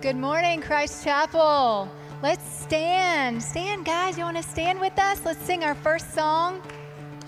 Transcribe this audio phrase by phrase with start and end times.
[0.00, 1.88] Good morning, Christ Chapel.
[2.20, 3.40] Let's stand.
[3.40, 4.18] Stand, guys.
[4.18, 5.24] You want to stand with us?
[5.24, 6.60] Let's sing our first song.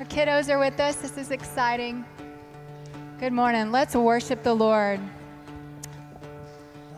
[0.00, 0.96] Our kiddos are with us.
[0.96, 2.04] This is exciting.
[3.20, 3.70] Good morning.
[3.70, 4.98] Let's worship the Lord.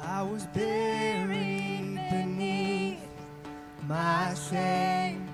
[0.03, 2.99] I was buried beneath
[3.87, 5.29] my shame.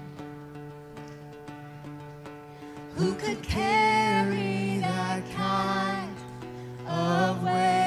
[2.97, 6.17] Who could carry that kind
[6.89, 7.86] of weight?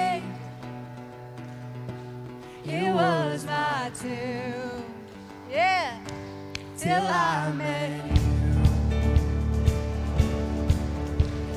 [2.72, 4.84] It was my tomb
[5.52, 5.98] Yeah.
[6.78, 8.22] till I met you.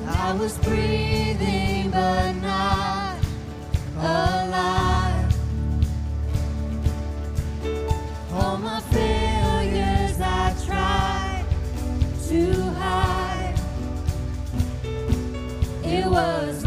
[0.08, 3.16] I was breathing but not
[3.98, 5.34] alive.
[8.32, 11.44] All my failures I tried
[12.28, 13.60] to hide.
[15.84, 16.61] It was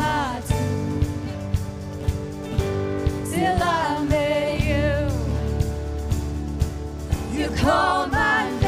[7.46, 8.65] You called my name,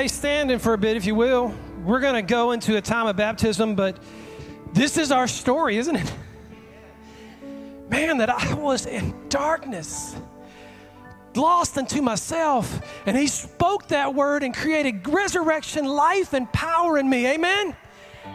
[0.00, 1.54] stay standing for a bit, if you will.
[1.84, 3.98] We're going to go into a time of baptism, but
[4.72, 6.14] this is our story, isn't it?
[7.90, 10.16] Man, that I was in darkness,
[11.34, 17.10] lost unto myself, and He spoke that word and created resurrection, life, and power in
[17.10, 17.26] me.
[17.26, 17.76] Amen.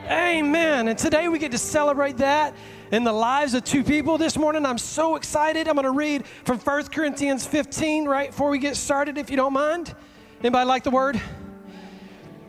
[0.07, 0.87] Amen.
[0.87, 2.53] And today we get to celebrate that
[2.91, 4.67] in the lives of two people this morning.
[4.67, 5.67] I'm so excited.
[5.67, 9.35] I'm going to read from 1 Corinthians 15 right before we get started, if you
[9.35, 9.95] don't mind.
[10.41, 11.19] Anybody like the word?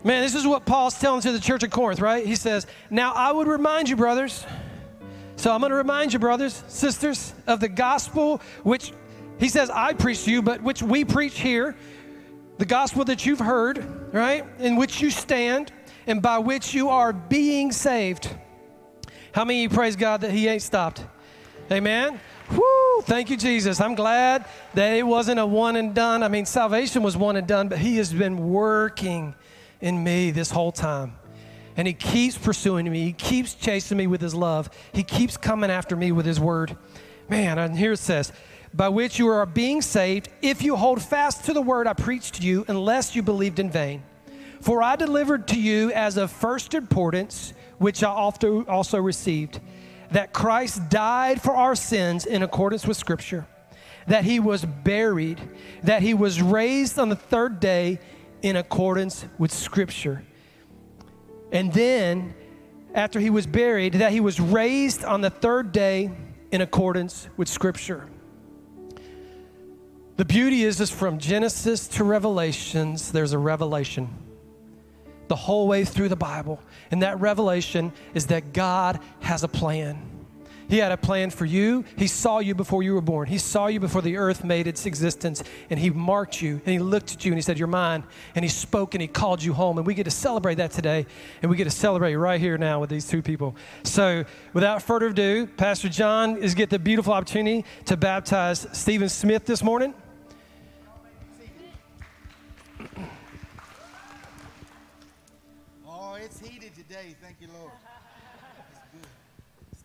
[0.07, 2.25] Man, this is what Paul's telling to the church of Corinth, right?
[2.25, 4.47] He says, Now I would remind you, brothers.
[5.35, 8.93] So I'm going to remind you, brothers, sisters, of the gospel which
[9.41, 11.75] he says I preach to you, but which we preach here,
[12.59, 14.45] the gospel that you've heard, right?
[14.61, 15.73] In which you stand
[16.07, 18.33] and by which you are being saved.
[19.33, 21.05] How many of you praise God that he ain't stopped?
[21.69, 22.21] Amen.
[22.53, 23.81] Woo, thank you, Jesus.
[23.81, 24.45] I'm glad
[24.75, 26.23] that it wasn't a one and done.
[26.23, 29.35] I mean, salvation was one and done, but He has been working
[29.81, 31.15] in me this whole time.
[31.77, 33.05] And he keeps pursuing me.
[33.05, 34.71] He keeps chasing me with his love.
[34.93, 36.77] He keeps coming after me with his word.
[37.29, 38.33] Man, and here it says,
[38.73, 42.35] by which you are being saved if you hold fast to the word I preached
[42.37, 44.03] to you, unless you believed in vain.
[44.61, 49.61] For I delivered to you as of first importance, which I also received,
[50.13, 53.47] that Christ died for our sins in accordance with Scripture,
[54.07, 55.41] that he was buried,
[55.83, 57.99] that he was raised on the third day
[58.47, 60.23] in accordance with Scripture
[61.53, 62.35] and then,
[62.95, 66.11] after he was buried, that he was raised on the third day
[66.51, 68.09] in accordance with Scripture.
[70.17, 74.09] The beauty is, is from Genesis to Revelations, there's a revelation
[75.29, 76.61] the whole way through the Bible.
[76.93, 80.01] And that revelation is that God has a plan.
[80.69, 81.85] He had a plan for you.
[81.97, 83.29] He saw you before you were born.
[83.29, 85.43] He saw you before the earth made its existence.
[85.71, 88.05] And He marked you and He looked at you and He said, You're mine.
[88.35, 89.79] And He spoke and He called you home.
[89.79, 91.07] And we get to celebrate that today.
[91.43, 93.55] And we get to celebrate right here now with these two people.
[93.85, 99.47] So without further ado, Pastor John is get the beautiful opportunity to baptize Stephen Smith
[99.47, 99.95] this morning.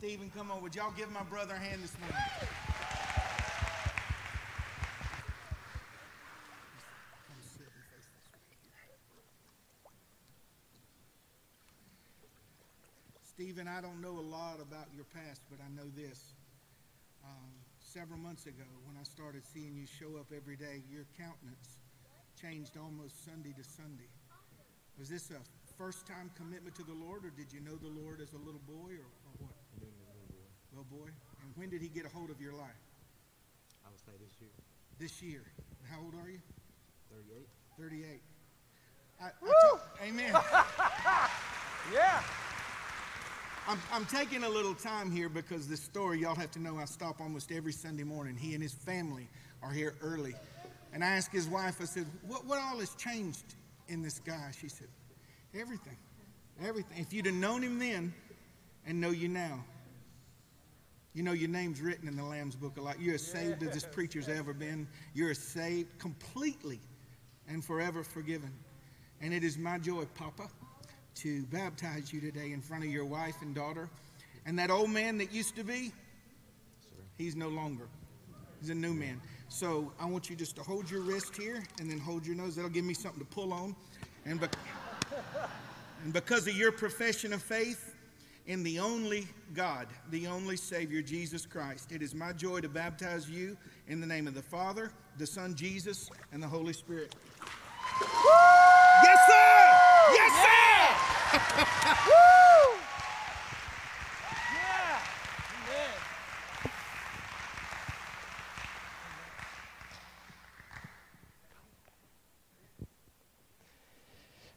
[0.01, 0.63] Stephen, come on.
[0.63, 2.17] Would y'all give my brother a hand this morning?
[13.21, 16.33] Stephen, I don't know a lot about your past, but I know this.
[17.23, 21.77] Um, several months ago, when I started seeing you show up every day, your countenance
[22.41, 24.09] changed almost Sunday to Sunday.
[24.97, 25.37] Was this a
[25.77, 28.61] first time commitment to the Lord, or did you know the Lord as a little
[28.65, 29.09] boy, or,
[30.81, 30.99] or what?
[30.99, 31.11] Little boy.
[31.43, 32.69] And when did he get a hold of your life?
[33.85, 34.51] I would say this year.
[34.99, 35.41] This year.
[35.89, 36.39] How old are you?
[37.11, 37.47] 38.
[37.77, 38.21] 38.
[39.21, 40.33] I, I amen.
[41.93, 42.21] yeah.
[43.67, 46.85] I'm, I'm taking a little time here because this story, y'all have to know, I
[46.85, 48.35] stop almost every Sunday morning.
[48.35, 49.27] He and his family
[49.61, 50.33] are here early.
[50.93, 53.55] And I asked his wife, I said, what, what all has changed
[53.87, 54.51] in this guy?
[54.59, 54.87] She said,
[55.53, 55.97] everything.
[56.63, 56.99] Everything.
[56.99, 58.13] If you'd have known him then
[58.85, 59.63] and know you now,
[61.13, 62.95] you know, your name's written in the Lamb's Book of Life.
[62.99, 64.87] You're as saved as this preacher's ever been.
[65.13, 66.79] You're saved completely
[67.49, 68.51] and forever forgiven.
[69.21, 70.47] And it is my joy, Papa,
[71.15, 73.89] to baptize you today in front of your wife and daughter.
[74.45, 75.91] And that old man that used to be,
[77.17, 77.87] he's no longer.
[78.61, 79.19] He's a new man.
[79.49, 82.55] So I want you just to hold your wrist here and then hold your nose.
[82.55, 83.75] That'll give me something to pull on.
[84.25, 84.47] And, be-
[86.05, 87.90] and because of your profession of faith,
[88.51, 91.93] in the only God, the only Savior, Jesus Christ.
[91.93, 93.55] It is my joy to baptize you
[93.87, 97.15] in the name of the Father, the Son, Jesus, and the Holy Spirit.
[98.01, 98.07] Woo!
[99.03, 99.79] Yes, sir!
[100.11, 101.37] Yes, sir!
[102.07, 102.77] Woo!
[104.53, 104.99] Yeah!
[105.69, 105.95] Amen.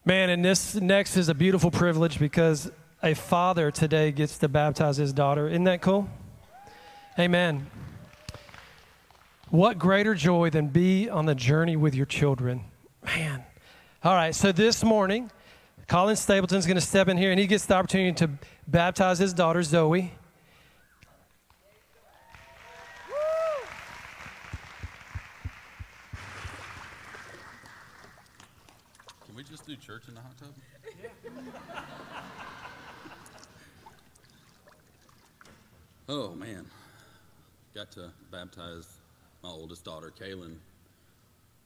[0.03, 2.69] Man, and this next is a beautiful privilege because
[3.03, 5.47] a father today gets to baptize his daughter.
[5.47, 6.09] Isn't that cool?
[7.19, 7.67] Amen.
[9.49, 12.65] What greater joy than be on the journey with your children?
[13.03, 13.43] Man.
[14.03, 15.31] All right, so this morning,
[15.87, 18.29] Colin Stapleton is going to step in here and he gets the opportunity to
[18.67, 20.11] baptize his daughter, Zoe.
[29.25, 30.49] Can we just do church in the hot tub?
[36.07, 36.67] Oh, man.
[37.73, 38.87] Got to baptize
[39.41, 40.57] my oldest daughter, Kaylin,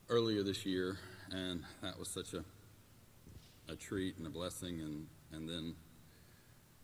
[0.07, 0.97] earlier this year,
[1.29, 2.45] and that was such a,
[3.69, 5.75] a treat and a blessing, and, and then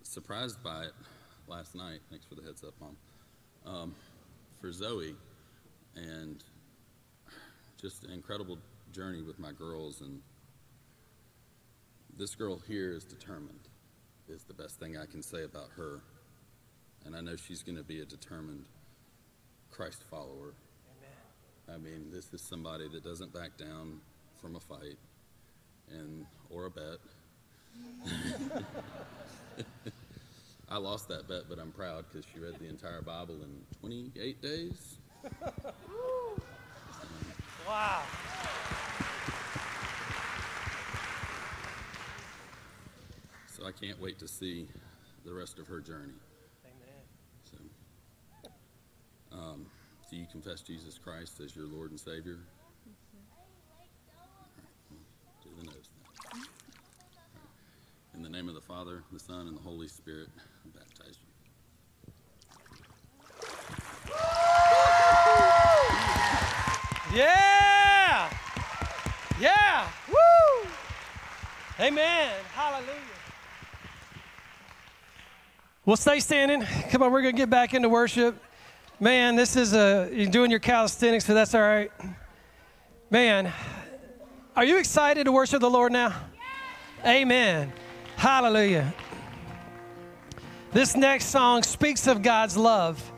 [0.04, 0.92] surprised by it
[1.48, 2.02] last night.
[2.10, 2.98] Thanks for the heads up, Mom.
[3.66, 3.96] Um,
[4.60, 5.16] for Zoe,
[5.96, 6.44] and
[7.82, 8.58] just an incredible
[8.92, 10.20] journey with my girls, and
[12.18, 13.70] this girl here is determined,
[14.28, 16.02] is the best thing I can say about her.
[17.06, 18.66] And I know she's going to be a determined
[19.72, 20.54] Christ follower.
[21.68, 21.76] Amen.
[21.76, 24.02] I mean, this is somebody that doesn't back down
[24.42, 24.98] from a fight
[25.92, 26.98] and or a bet.
[30.70, 34.42] I lost that bet, but I'm proud because she read the entire Bible in 28
[34.42, 34.98] days.
[37.68, 38.02] wow.
[43.48, 44.68] So I can't wait to see
[45.24, 46.14] the rest of her journey.
[49.38, 49.66] Um,
[50.10, 52.40] do you confess Jesus Christ as your Lord and Savior?
[55.44, 56.06] Do the nose now.
[58.68, 61.28] Father, the Son, and the Holy Spirit, I baptize you.
[67.16, 68.30] Yeah!
[69.40, 69.88] Yeah!
[70.10, 70.70] Woo!
[71.80, 72.34] Amen.
[72.54, 72.90] Hallelujah.
[75.86, 76.66] Well, stay standing.
[76.90, 78.42] Come on, we're going to get back into worship.
[79.00, 81.92] Man, this is a, you're doing your calisthenics, so that's all right.
[83.10, 83.52] Man,
[84.56, 86.16] are you excited to worship the Lord now?
[87.06, 87.74] Amen.
[88.16, 88.94] Hallelujah.
[90.72, 93.12] This next song speaks of God's love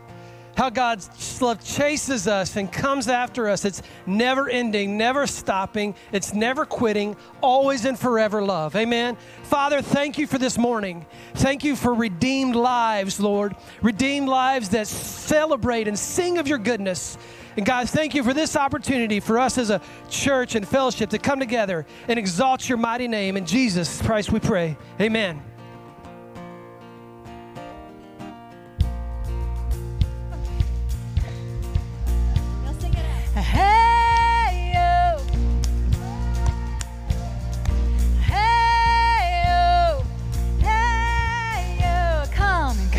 [0.58, 3.64] how God's love chases us and comes after us.
[3.64, 8.76] It's never ending, never stopping, it's never quitting, always and forever love.
[8.76, 9.18] Amen.
[9.44, 11.06] Father, thank you for this morning.
[11.36, 13.56] Thank you for redeemed lives, Lord.
[13.84, 17.20] Redeemed lives that celebrate and sing of your goodness.
[17.56, 21.20] And God, thank you for this opportunity for us as a church and fellowship to
[21.20, 23.38] come together and exalt your mighty name.
[23.38, 24.76] In Jesus Christ we pray.
[25.00, 25.40] Amen.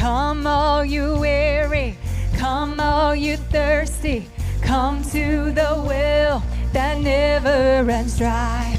[0.08, 1.94] Come, all you weary.
[2.38, 4.26] Come, all you thirsty.
[4.62, 8.78] Come to the well that never runs dry.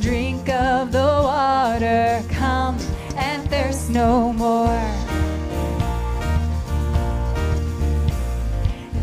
[0.00, 2.22] Drink of the water.
[2.30, 2.78] Come
[3.14, 4.82] and thirst no more.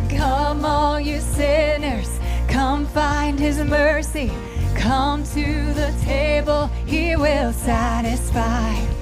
[0.10, 4.32] Come, all you sinners, come find his mercy.
[4.74, 8.97] Come to the table, he will satisfy.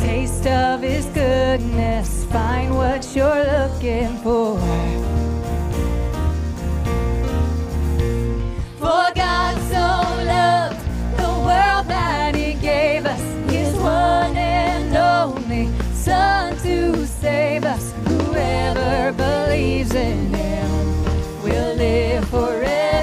[0.00, 4.58] Taste of his goodness, find what you're looking for.
[8.78, 9.86] For God so
[10.24, 10.80] loved
[11.18, 17.92] the world that he gave us his one and only Son to save us.
[18.08, 21.02] Whoever believes in him
[21.42, 22.99] will live forever.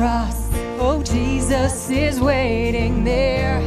[0.00, 0.48] Cross.
[0.78, 3.60] Oh, Jesus is waiting there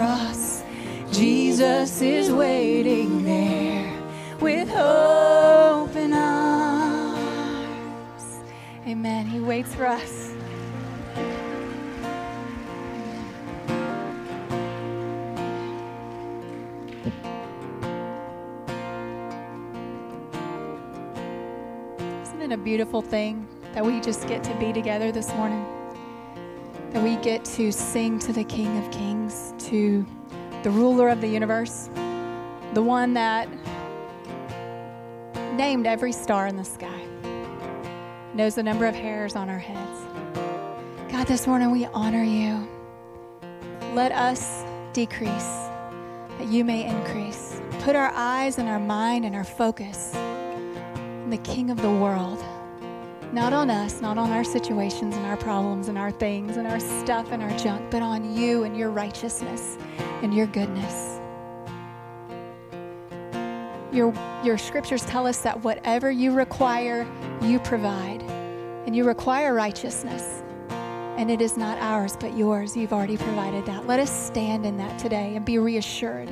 [0.00, 0.62] cross.
[1.12, 3.92] Jesus is waiting there
[4.40, 7.20] with open arms.
[8.86, 9.26] Amen.
[9.26, 10.30] He waits for us.
[22.22, 25.79] Isn't it a beautiful thing that we just get to be together this morning?
[26.92, 30.04] That we get to sing to the King of Kings, to
[30.62, 31.88] the ruler of the universe,
[32.74, 33.48] the one that
[35.54, 37.00] named every star in the sky,
[38.34, 40.00] knows the number of hairs on our heads.
[41.12, 42.68] God, this morning we honor you.
[43.94, 45.30] Let us decrease
[46.38, 47.60] that you may increase.
[47.80, 52.42] Put our eyes and our mind and our focus on the King of the world.
[53.32, 56.80] Not on us, not on our situations and our problems and our things and our
[56.80, 59.78] stuff and our junk, but on you and your righteousness
[60.22, 61.20] and your goodness.
[63.92, 64.12] Your,
[64.44, 67.06] your scriptures tell us that whatever you require,
[67.40, 68.22] you provide.
[68.86, 70.42] And you require righteousness.
[71.16, 72.76] And it is not ours, but yours.
[72.76, 73.86] You've already provided that.
[73.86, 76.28] Let us stand in that today and be reassured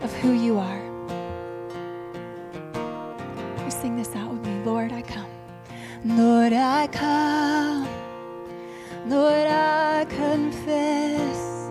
[0.00, 0.82] of who you are.
[3.62, 5.23] You sing this out with me Lord, I come.
[6.06, 7.88] Lord, I come.
[9.06, 11.70] Lord, I confess.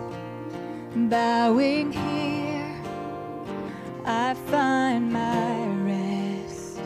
[0.96, 2.82] Bowing here,
[4.04, 6.80] I find my rest.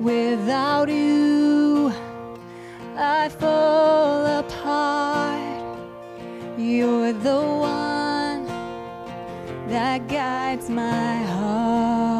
[0.00, 1.92] Without you,
[2.96, 5.78] I fall apart.
[6.56, 8.46] You're the one
[9.68, 12.13] that guides my heart.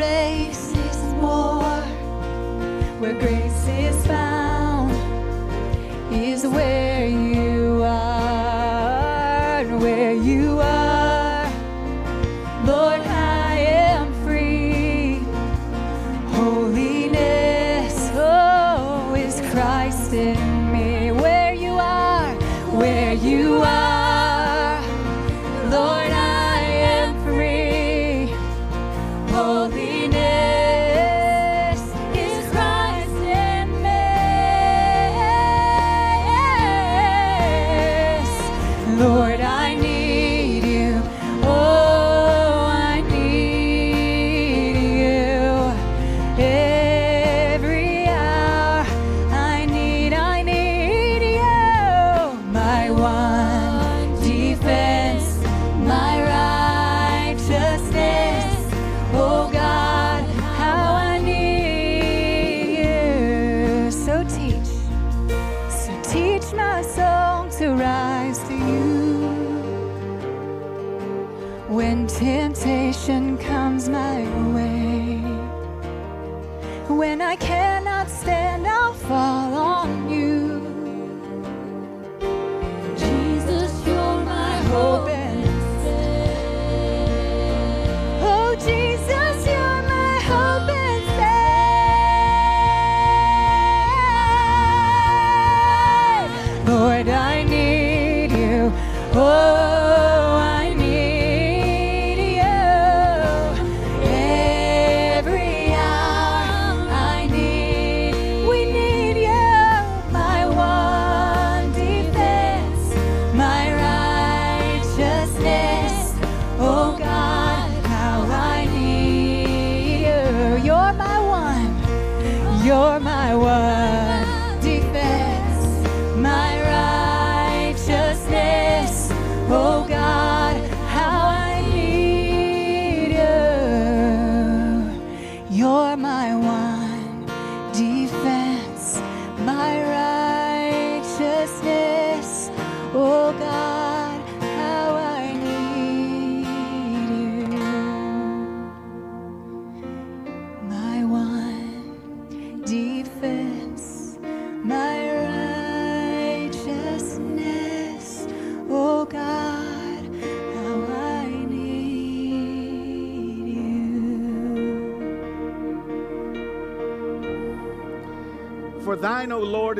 [0.00, 0.39] Your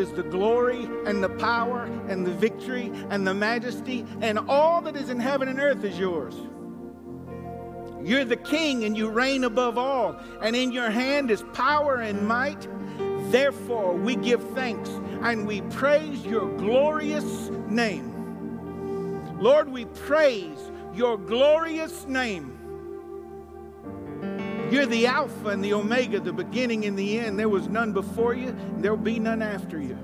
[0.01, 4.97] is the glory and the power and the victory and the majesty, and all that
[4.97, 6.35] is in heaven and earth is yours.
[8.03, 12.27] You're the king and you reign above all, and in your hand is power and
[12.27, 12.67] might.
[13.31, 14.89] Therefore, we give thanks
[15.23, 18.17] and we praise your glorious name.
[19.39, 20.59] Lord, we praise
[20.95, 22.60] your glorious name.
[24.71, 27.39] You're the Alpha and the Omega, the beginning and the end.
[27.39, 29.99] There was none before you, and there will be none after you.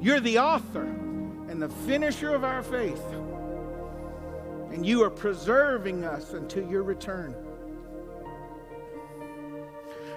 [0.00, 3.02] You're the author and the finisher of our faith.
[4.72, 7.36] And you are preserving us until your return.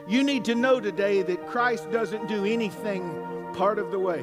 [0.08, 3.04] You need to know today that Christ doesn't do anything
[3.54, 4.22] part of the way.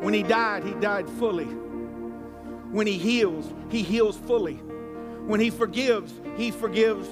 [0.00, 1.46] When he died, he died fully.
[1.46, 4.60] When he heals, he heals fully.
[5.26, 7.08] When he forgives, he forgives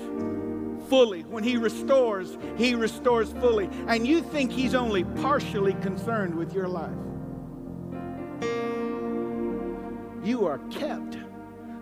[0.89, 1.23] fully.
[1.23, 3.69] When he restores, he restores fully.
[3.89, 6.91] And you think he's only partially concerned with your life.
[10.23, 11.17] You are kept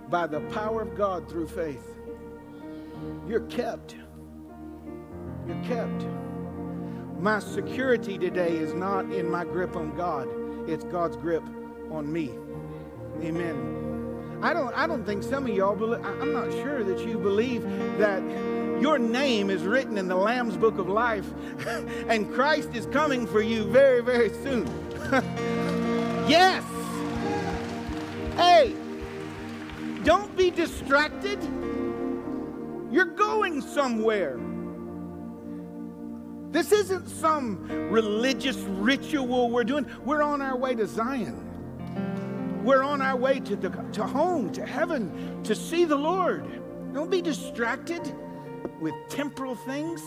[0.08, 1.84] by the power of God through faith.
[3.26, 3.96] You're kept.
[5.46, 6.06] You're kept.
[7.18, 10.26] My security today is not in my grip on God,
[10.68, 11.42] it's God's grip
[11.90, 12.30] on me.
[13.22, 13.89] Amen.
[14.42, 17.62] I don't, I don't think some of y'all believe, I'm not sure that you believe
[17.98, 18.22] that
[18.80, 21.26] your name is written in the Lamb's book of life
[22.08, 24.66] and Christ is coming for you very, very soon.
[26.28, 26.64] yes.
[28.36, 28.74] Hey,
[30.04, 31.42] don't be distracted.
[32.90, 34.40] You're going somewhere.
[36.50, 39.86] This isn't some religious ritual we're doing.
[40.04, 41.49] We're on our way to Zion.
[42.62, 46.44] We're on our way to, the, to home, to heaven, to see the Lord.
[46.92, 48.14] Don't be distracted
[48.80, 50.02] with temporal things.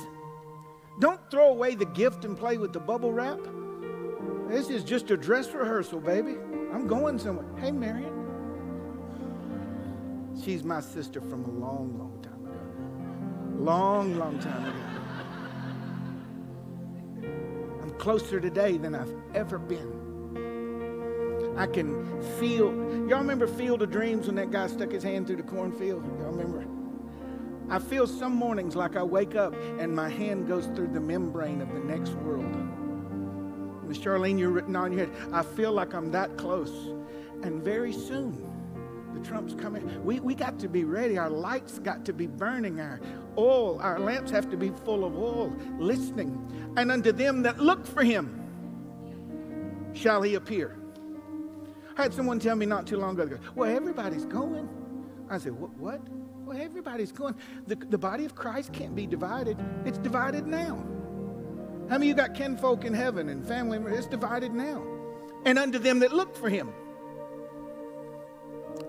[0.99, 3.39] Don't throw away the gift and play with the bubble wrap.
[4.47, 6.35] This is just a dress rehearsal, baby.
[6.71, 7.45] I'm going somewhere.
[7.57, 8.13] Hey, Marion.
[10.43, 13.63] She's my sister from a long, long time ago.
[13.63, 14.73] Long, long time ago.
[17.81, 20.02] I'm closer today than I've ever been.
[21.55, 22.71] I can feel.
[23.07, 26.03] Y'all remember Field of Dreams when that guy stuck his hand through the cornfield?
[26.19, 26.65] Y'all remember?
[27.69, 31.61] I feel some mornings like I wake up and my hand goes through the membrane
[31.61, 32.43] of the next world.
[33.87, 35.15] Miss Charlene, you're written on your head.
[35.31, 36.93] I feel like I'm that close.
[37.43, 38.49] And very soon,
[39.13, 40.03] the trump's coming.
[40.03, 41.17] We, we got to be ready.
[41.17, 42.79] Our lights got to be burning.
[42.79, 42.99] Our
[43.37, 46.73] oil, our lamps have to be full of oil, listening.
[46.77, 48.39] And unto them that look for him
[49.93, 50.77] shall he appear.
[51.97, 54.67] I had someone tell me not too long ago, well, everybody's going.
[55.29, 55.71] I said, what?
[55.77, 56.01] what?
[56.45, 57.35] Well, everybody's going.
[57.67, 59.57] The, the body of Christ can't be divided.
[59.85, 60.83] It's divided now.
[61.89, 63.79] How many you got kinfolk in heaven and family?
[63.93, 64.83] It's divided now.
[65.45, 66.71] And unto them that look for him,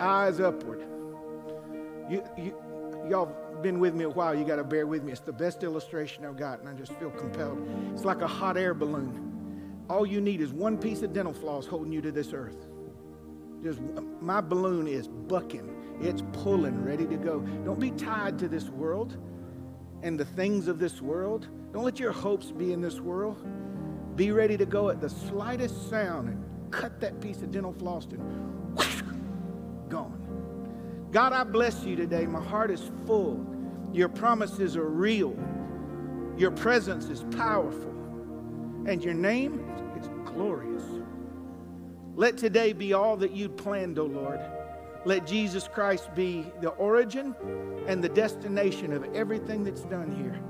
[0.00, 0.80] eyes upward.
[2.08, 2.56] You, you,
[3.08, 4.34] y'all been with me a while.
[4.34, 5.12] You got to bear with me.
[5.12, 7.66] It's the best illustration I've got, and I just feel compelled.
[7.92, 9.84] It's like a hot air balloon.
[9.90, 12.66] All you need is one piece of dental floss holding you to this earth.
[13.64, 13.80] Just
[14.20, 15.74] my balloon is bucking.
[16.02, 17.40] It's pulling, ready to go.
[17.64, 19.16] Don't be tied to this world
[20.02, 21.48] and the things of this world.
[21.72, 23.42] Don't let your hopes be in this world.
[24.16, 28.04] Be ready to go at the slightest sound and cut that piece of dental floss
[28.04, 29.00] and whoosh,
[29.88, 31.08] gone.
[31.10, 32.26] God, I bless you today.
[32.26, 33.46] My heart is full.
[33.94, 35.34] Your promises are real.
[36.36, 37.94] Your presence is powerful.
[38.86, 39.64] And your name
[39.98, 40.73] is glorious.
[42.16, 44.40] Let today be all that you'd planned, O oh Lord.
[45.04, 47.34] Let Jesus Christ be the origin
[47.86, 50.40] and the destination of everything that's done here.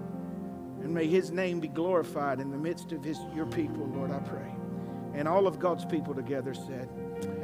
[0.85, 4.19] And may his name be glorified in the midst of his, your people, Lord, I
[4.19, 4.55] pray.
[5.15, 6.89] And all of God's people together said,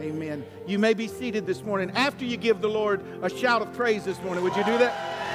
[0.00, 0.44] Amen.
[0.66, 1.90] You may be seated this morning.
[1.94, 5.30] After you give the Lord a shout of praise this morning, would you do that?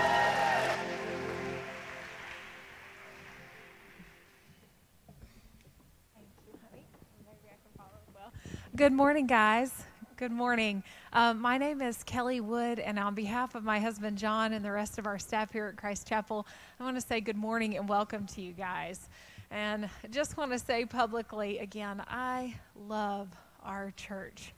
[8.76, 9.72] Good morning, guys.
[10.18, 10.84] Good morning.
[11.14, 14.72] Um, my name is Kelly Wood, and on behalf of my husband John and the
[14.72, 16.46] rest of our staff here at Christ Chapel,
[16.78, 19.08] I want to say good morning and welcome to you guys.
[19.50, 23.30] And just want to say publicly again, I love
[23.64, 24.52] our church.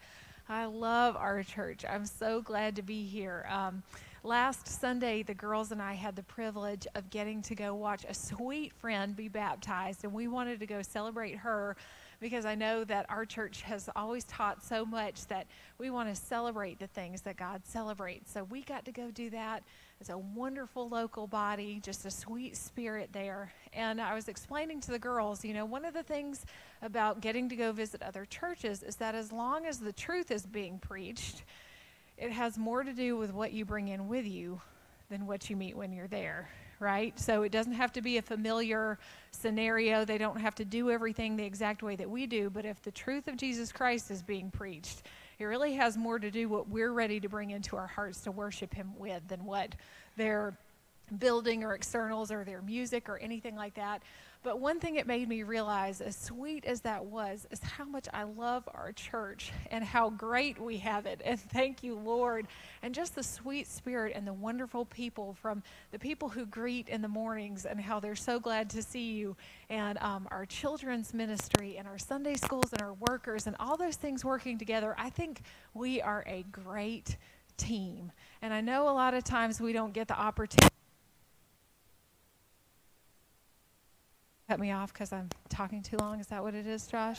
[0.49, 1.85] I love our church.
[1.87, 3.45] I'm so glad to be here.
[3.47, 3.83] Um,
[4.27, 8.13] last Sunday, the girls and I had the privilege of getting to go watch a
[8.13, 11.77] sweet friend be baptized, and we wanted to go celebrate her
[12.19, 16.15] because I know that our church has always taught so much that we want to
[16.15, 18.29] celebrate the things that God celebrates.
[18.33, 19.63] So we got to go do that.
[20.01, 23.53] It's a wonderful local body, just a sweet spirit there.
[23.71, 26.45] And I was explaining to the girls, you know, one of the things
[26.81, 30.45] about getting to go visit other churches is that as long as the truth is
[30.45, 31.43] being preached,
[32.17, 34.61] it has more to do with what you bring in with you
[35.09, 36.49] than what you meet when you're there
[36.79, 37.19] right?
[37.19, 38.99] So it doesn't have to be a familiar
[39.31, 40.05] scenario.
[40.05, 42.49] They don't have to do everything the exact way that we do.
[42.49, 45.03] But if the truth of Jesus Christ is being preached,
[45.39, 48.31] it really has more to do what we're ready to bring into our hearts to
[48.31, 49.75] worship Him with than what
[50.15, 50.57] their
[51.19, 54.03] building or externals or their music or anything like that.
[54.43, 58.07] But one thing it made me realize, as sweet as that was, is how much
[58.13, 61.21] I love our church and how great we have it.
[61.25, 62.47] And thank you, Lord.
[62.81, 67.01] And just the sweet spirit and the wonderful people from the people who greet in
[67.01, 69.35] the mornings and how they're so glad to see you,
[69.69, 73.97] and um, our children's ministry and our Sunday schools and our workers and all those
[73.97, 74.95] things working together.
[74.97, 75.41] I think
[75.73, 77.17] we are a great
[77.57, 78.11] team.
[78.41, 80.76] And I know a lot of times we don't get the opportunity.
[84.47, 86.19] Cut me off because I'm talking too long.
[86.19, 87.17] Is that what it is, Josh?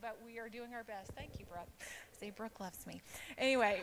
[0.00, 1.10] but we are doing our best.
[1.16, 1.68] Thank you, Brooke.
[2.18, 3.02] See, Brooke loves me.
[3.38, 3.80] Anyway.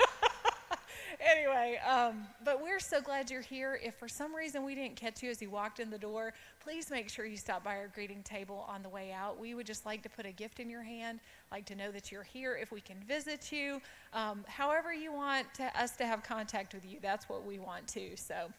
[1.20, 3.78] anyway, um, but we're so glad you're here.
[3.82, 6.90] If for some reason we didn't catch you as you walked in the door, please
[6.90, 9.38] make sure you stop by our greeting table on the way out.
[9.38, 12.12] We would just like to put a gift in your hand, like to know that
[12.12, 13.80] you're here, if we can visit you.
[14.12, 17.86] Um, however, you want to, us to have contact with you, that's what we want
[17.88, 18.14] to.
[18.16, 18.50] So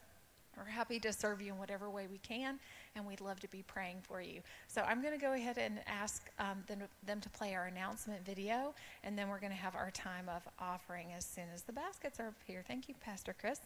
[0.56, 2.58] we're happy to serve you in whatever way we can
[2.96, 4.40] and we'd love to be praying for you.
[4.66, 8.24] So I'm going to go ahead and ask um, them, them to play our announcement
[8.24, 8.74] video,
[9.04, 12.20] and then we're going to have our time of offering as soon as the baskets
[12.20, 12.62] are up here.
[12.66, 13.60] Thank you, Pastor Chris.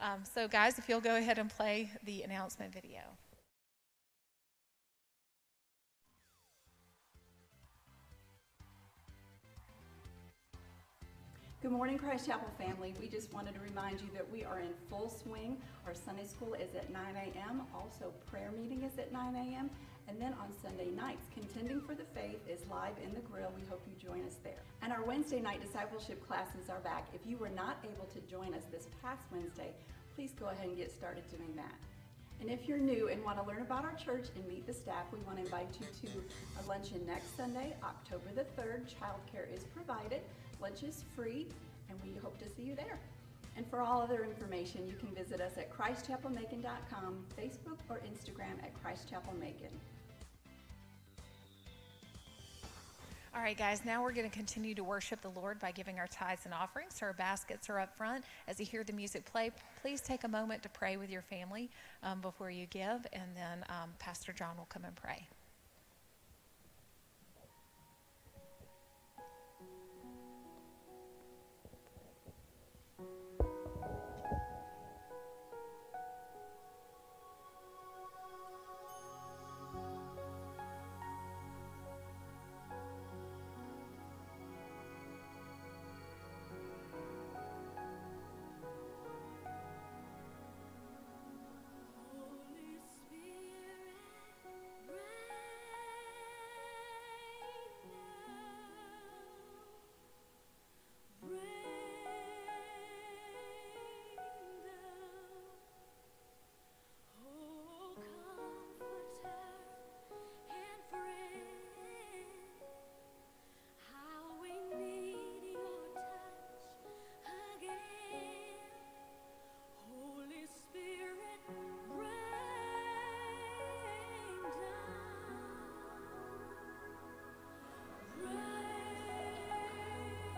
[0.00, 3.00] Um, so, guys, if you'll go ahead and play the announcement video.
[11.66, 12.94] Good morning, Christ Chapel family.
[13.00, 15.56] We just wanted to remind you that we are in full swing.
[15.84, 17.62] Our Sunday school is at 9 a.m.
[17.74, 19.68] Also, prayer meeting is at 9 a.m.
[20.06, 23.50] And then on Sunday nights, Contending for the Faith is live in the grill.
[23.56, 24.62] We hope you join us there.
[24.80, 27.08] And our Wednesday night discipleship classes are back.
[27.12, 29.72] If you were not able to join us this past Wednesday,
[30.14, 31.74] please go ahead and get started doing that.
[32.40, 35.06] And if you're new and want to learn about our church and meet the staff,
[35.12, 36.16] we want to invite you to
[36.62, 38.86] a luncheon next Sunday, October the 3rd.
[38.86, 40.20] Childcare is provided.
[40.66, 41.46] Lunch is free,
[41.88, 42.98] and we hope to see you there.
[43.56, 48.72] And for all other information, you can visit us at ChristChapelMacon.com, Facebook, or Instagram at
[48.82, 49.70] ChristChapelMacon.
[53.32, 56.08] All right, guys, now we're going to continue to worship the Lord by giving our
[56.08, 56.96] tithes and offerings.
[56.96, 58.24] So our baskets are up front.
[58.48, 59.52] As you hear the music play,
[59.82, 61.70] please take a moment to pray with your family
[62.02, 65.28] um, before you give, and then um, Pastor John will come and pray.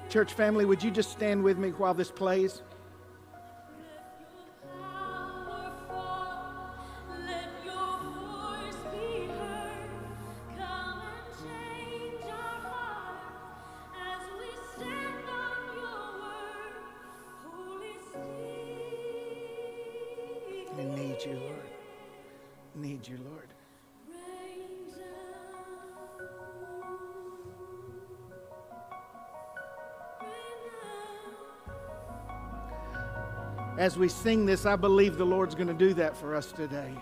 [0.08, 2.62] Church family, would you just stand with me while this plays?
[33.88, 36.92] As we sing this, I believe the Lord's going to do that for us today.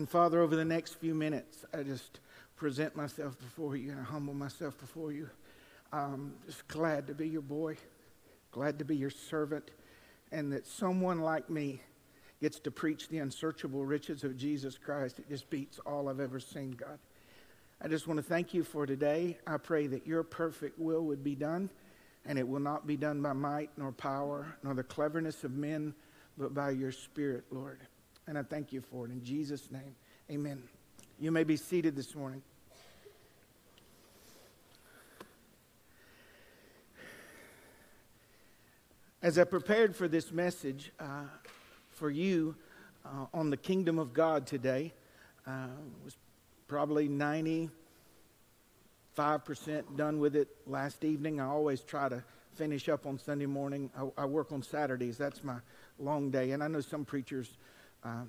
[0.00, 2.20] And Father, over the next few minutes, I just
[2.56, 5.28] present myself before you and I humble myself before you.
[5.92, 7.76] I'm just glad to be your boy,
[8.50, 9.72] glad to be your servant,
[10.32, 11.82] and that someone like me
[12.40, 15.18] gets to preach the unsearchable riches of Jesus Christ.
[15.18, 16.98] It just beats all I've ever seen, God.
[17.82, 19.36] I just want to thank you for today.
[19.46, 21.68] I pray that your perfect will would be done.
[22.24, 25.94] and it will not be done by might nor power nor the cleverness of men,
[26.38, 27.80] but by your Spirit, Lord.
[28.26, 29.10] And I thank you for it.
[29.10, 29.94] In Jesus' name,
[30.30, 30.62] amen.
[31.18, 32.42] You may be seated this morning.
[39.22, 41.24] As I prepared for this message uh,
[41.90, 42.56] for you
[43.04, 44.94] uh, on the kingdom of God today,
[45.46, 45.66] uh,
[46.02, 46.16] was
[46.68, 47.70] probably 95%
[49.96, 51.38] done with it last evening.
[51.38, 52.22] I always try to
[52.54, 53.90] finish up on Sunday morning.
[53.96, 55.18] I, I work on Saturdays.
[55.18, 55.56] That's my
[55.98, 56.52] long day.
[56.52, 57.58] And I know some preachers,
[58.04, 58.28] um,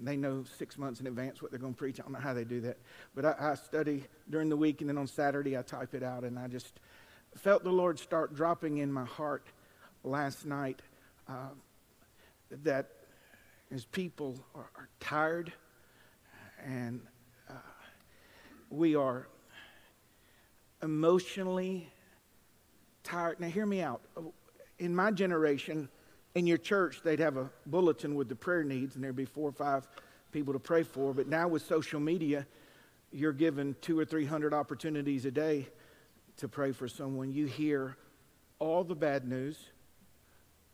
[0.00, 2.00] they know six months in advance what they're going to preach.
[2.00, 2.78] I don't know how they do that.
[3.14, 6.24] But I, I study during the week, and then on Saturday, I type it out.
[6.24, 6.80] And I just
[7.36, 9.46] felt the Lord start dropping in my heart
[10.04, 10.80] last night
[11.28, 11.50] uh,
[12.62, 12.90] that
[13.70, 15.52] as people are, are tired
[16.64, 17.00] and
[17.48, 17.54] uh,
[18.70, 19.28] we are
[20.82, 21.88] emotionally
[23.02, 23.40] tired.
[23.40, 24.02] Now, hear me out.
[24.78, 25.88] In my generation,
[26.34, 29.48] in your church, they'd have a bulletin with the prayer needs, and there'd be four
[29.48, 29.86] or five
[30.30, 31.12] people to pray for.
[31.12, 32.46] But now with social media,
[33.10, 35.68] you're given two or three hundred opportunities a day
[36.38, 37.32] to pray for someone.
[37.32, 37.96] You hear
[38.58, 39.58] all the bad news,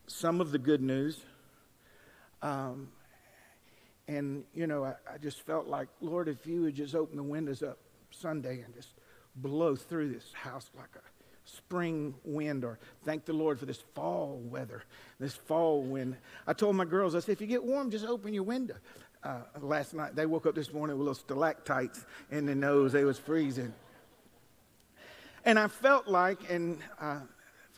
[0.07, 1.21] some of the good news.
[2.43, 2.89] Um,
[4.07, 7.23] and, you know, I, I, just felt like, Lord, if you would just open the
[7.23, 7.79] windows up
[8.11, 8.95] Sunday and just
[9.35, 11.18] blow through this house like a
[11.57, 14.83] spring wind, or thank the Lord for this fall weather,
[15.19, 16.17] this fall wind.
[16.47, 18.77] I told my girls, I said, if you get warm, just open your window.
[19.25, 22.93] Uh, last night, they woke up this morning with little stalactites in their nose.
[22.93, 23.75] They was freezing.
[25.45, 27.21] And I felt like, and uh,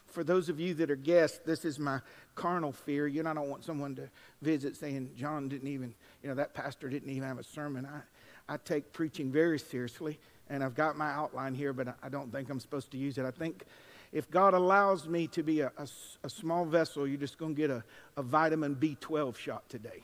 [0.07, 2.01] for those of you that are guests, this is my
[2.35, 3.07] carnal fear.
[3.07, 4.11] You know, I don't want someone to
[4.43, 7.87] visit saying, John didn't even, you know, that pastor didn't even have a sermon.
[7.87, 10.19] I, I take preaching very seriously,
[10.51, 13.25] and I've got my outline here, but I don't think I'm supposed to use it.
[13.25, 13.65] I think
[14.13, 15.89] if God allows me to be a, a,
[16.25, 17.83] a small vessel, you're just going to get a,
[18.19, 20.03] a vitamin B12 shot today.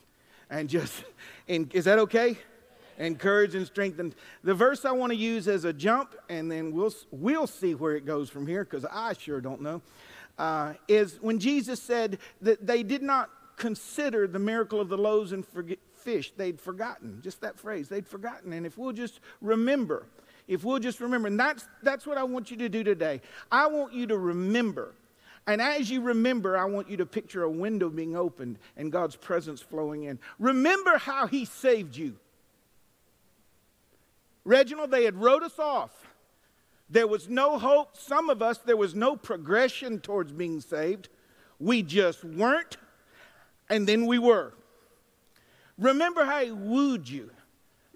[0.49, 1.05] And just,
[1.49, 2.39] and is that okay?
[2.99, 4.15] encourage and strengthen.
[4.43, 7.95] The verse I want to use as a jump, and then we'll, we'll see where
[7.95, 9.83] it goes from here because I sure don't know
[10.39, 15.33] uh, is when Jesus said that they did not consider the miracle of the loaves
[15.33, 15.45] and
[15.95, 16.33] fish.
[16.37, 18.53] They'd forgotten, just that phrase, they'd forgotten.
[18.53, 20.07] And if we'll just remember,
[20.49, 23.21] if we'll just remember, and that's, that's what I want you to do today.
[23.51, 24.95] I want you to remember.
[25.47, 29.17] And as you remember, I want you to picture a window being opened and God's
[29.17, 30.19] presence flowing in.
[30.39, 32.17] Remember how He saved you.
[34.45, 35.91] Reginald, they had wrote us off.
[36.89, 37.97] There was no hope.
[37.97, 41.09] Some of us, there was no progression towards being saved.
[41.59, 42.77] We just weren't,
[43.69, 44.53] and then we were.
[45.79, 47.31] Remember how he wooed you.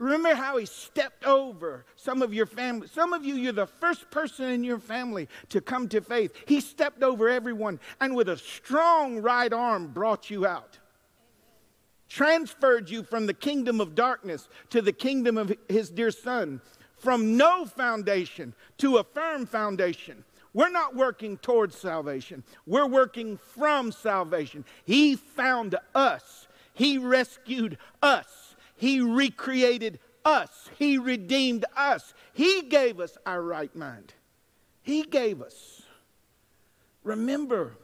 [0.01, 2.89] Remember how he stepped over some of your family.
[2.89, 6.35] Some of you, you're the first person in your family to come to faith.
[6.47, 10.79] He stepped over everyone and with a strong right arm brought you out.
[12.09, 16.63] Transferred you from the kingdom of darkness to the kingdom of his dear son
[16.97, 20.25] from no foundation to a firm foundation.
[20.55, 22.43] We're not working towards salvation.
[22.67, 24.65] We're working from salvation.
[24.87, 26.49] He found us.
[26.73, 28.50] He rescued us.
[28.81, 30.71] He recreated us.
[30.79, 32.15] He redeemed us.
[32.33, 34.15] He gave us our right mind.
[34.81, 35.83] He gave us.
[37.05, 37.77] Remember,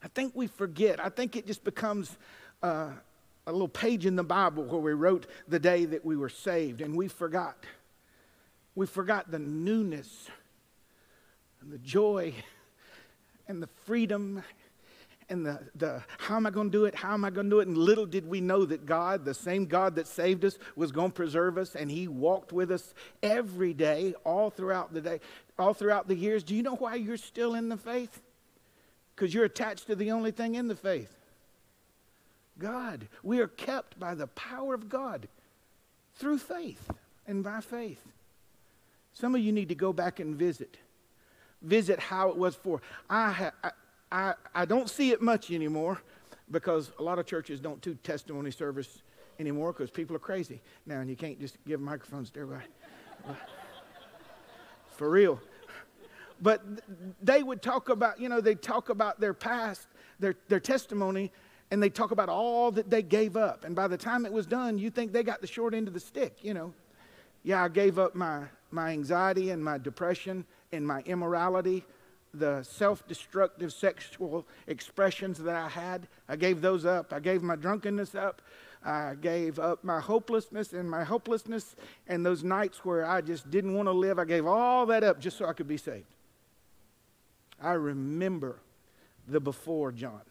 [0.00, 1.04] I think we forget.
[1.04, 2.16] I think it just becomes
[2.62, 2.90] uh,
[3.48, 6.80] a little page in the Bible where we wrote the day that we were saved
[6.80, 7.56] and we forgot.
[8.76, 10.28] We forgot the newness
[11.60, 12.34] and the joy
[13.48, 14.44] and the freedom
[15.32, 16.94] and the, the how am I going to do it?
[16.94, 17.68] How am I going to do it?
[17.68, 21.10] And little did we know that God, the same God that saved us, was going
[21.10, 25.20] to preserve us, and He walked with us every day, all throughout the day,
[25.58, 26.44] all throughout the years.
[26.44, 28.20] Do you know why you're still in the faith?
[29.14, 31.14] Because you're attached to the only thing in the faith
[32.58, 33.08] God.
[33.22, 35.28] We are kept by the power of God
[36.14, 36.90] through faith
[37.26, 38.02] and by faith.
[39.14, 40.76] Some of you need to go back and visit.
[41.62, 42.82] Visit how it was for.
[43.08, 43.70] I, ha, I,
[44.12, 46.00] I, I don't see it much anymore
[46.50, 49.02] because a lot of churches don't do testimony service
[49.40, 52.66] anymore because people are crazy now, and you can't just give microphones to everybody.
[54.96, 55.40] for real.
[56.42, 56.62] But
[57.22, 59.86] they would talk about, you know, they talk about their past,
[60.18, 61.32] their, their testimony,
[61.70, 63.64] and they talk about all that they gave up.
[63.64, 65.94] And by the time it was done, you think they got the short end of
[65.94, 66.74] the stick, you know.
[67.44, 71.84] Yeah, I gave up my my anxiety and my depression and my immorality,
[72.34, 77.12] the self destructive sexual expressions that I had, I gave those up.
[77.12, 78.42] I gave my drunkenness up.
[78.84, 81.76] I gave up my hopelessness and my hopelessness
[82.08, 84.18] and those nights where I just didn't want to live.
[84.18, 86.06] I gave all that up just so I could be saved.
[87.60, 88.58] I remember
[89.28, 90.22] the before John.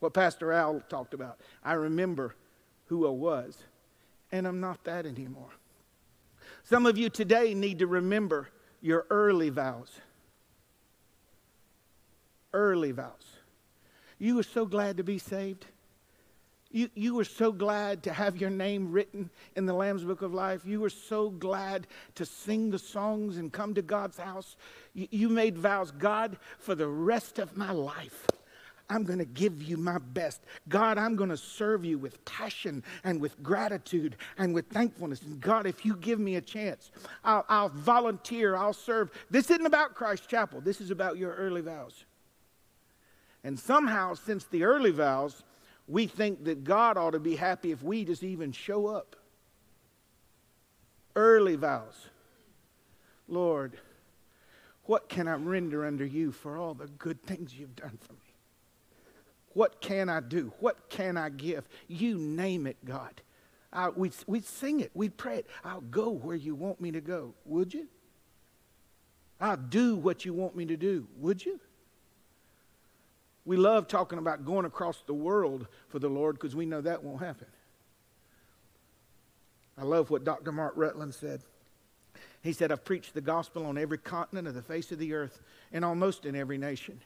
[0.00, 1.38] What Pastor Al talked about.
[1.62, 2.34] I remember
[2.86, 3.58] who I was,
[4.32, 5.50] and I'm not that anymore.
[6.64, 8.48] Some of you today need to remember
[8.80, 10.00] your early vows.
[12.52, 13.38] Early vows.
[14.18, 15.66] You were so glad to be saved.
[16.70, 20.32] You, you were so glad to have your name written in the Lamb's Book of
[20.32, 20.64] Life.
[20.64, 24.56] You were so glad to sing the songs and come to God's house.
[24.94, 28.26] You, you made vows God, for the rest of my life,
[28.88, 30.42] I'm going to give you my best.
[30.68, 35.22] God, I'm going to serve you with passion and with gratitude and with thankfulness.
[35.22, 36.90] And God, if you give me a chance,
[37.24, 39.10] I'll, I'll volunteer, I'll serve.
[39.30, 42.04] This isn't about Christ Chapel, this is about your early vows.
[43.44, 45.42] And somehow, since the early vows,
[45.88, 49.16] we think that God ought to be happy if we just even show up.
[51.16, 52.06] Early vows.
[53.28, 53.78] Lord,
[54.84, 58.18] what can I render unto you for all the good things you've done for me?
[59.54, 60.52] What can I do?
[60.60, 61.68] What can I give?
[61.88, 63.20] You name it, God.
[63.72, 65.46] I, we'd, we'd sing it, we'd pray it.
[65.64, 67.34] I'll go where you want me to go.
[67.44, 67.88] Would you?
[69.40, 71.06] I'll do what you want me to do.
[71.18, 71.58] Would you?
[73.44, 77.02] We love talking about going across the world for the Lord because we know that
[77.02, 77.48] won't happen.
[79.76, 80.52] I love what Dr.
[80.52, 81.42] Mark Rutland said.
[82.42, 85.40] He said, I've preached the gospel on every continent of the face of the earth
[85.72, 87.00] and almost in every nation.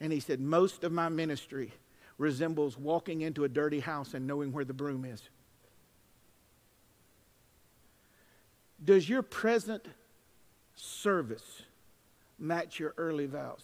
[0.00, 1.72] And he said, Most of my ministry
[2.18, 5.22] resembles walking into a dirty house and knowing where the broom is.
[8.84, 9.86] Does your present
[10.74, 11.62] service
[12.38, 13.62] match your early vows?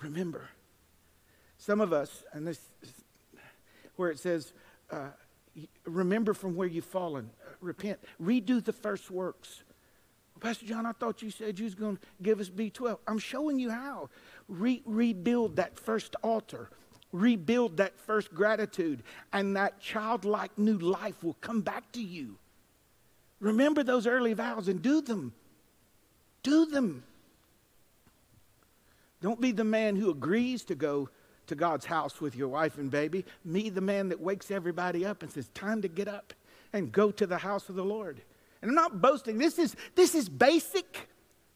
[0.00, 0.48] Remember,
[1.56, 2.60] some of us, and this
[3.96, 4.52] where it says,
[4.90, 5.08] uh,
[5.84, 9.64] remember from where you've fallen, uh, repent, redo the first works.
[10.40, 12.98] Pastor John, I thought you said you was going to give us B12.
[13.08, 14.08] I'm showing you how.
[14.46, 16.70] Re- rebuild that first altar,
[17.10, 22.36] rebuild that first gratitude, and that childlike new life will come back to you.
[23.40, 25.32] Remember those early vows and do them.
[26.44, 27.02] Do them.
[29.20, 31.08] Don't be the man who agrees to go
[31.48, 33.24] to God's house with your wife and baby.
[33.44, 36.32] Me, the man that wakes everybody up and says, Time to get up
[36.72, 38.20] and go to the house of the Lord.
[38.62, 39.38] And I'm not boasting.
[39.38, 41.08] This is, this is basic,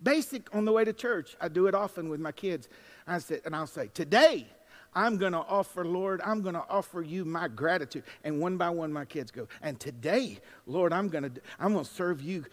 [0.02, 1.36] basic on the way to church.
[1.40, 2.68] I do it often with my kids.
[3.06, 4.46] I say, and I'll say, Today,
[4.94, 8.04] I'm going to offer, Lord, I'm going to offer you my gratitude.
[8.24, 11.84] And one by one, my kids go, and today, Lord, I'm going to, I'm going
[11.84, 12.44] to serve you